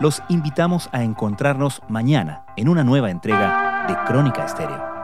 Los 0.00 0.22
invitamos 0.30 0.88
a 0.92 1.02
encontrarnos 1.02 1.82
mañana 1.88 2.44
en 2.56 2.70
una 2.70 2.82
nueva 2.82 3.10
entrega 3.10 3.84
de 3.88 4.10
Crónica 4.10 4.46
Estéreo. 4.46 4.99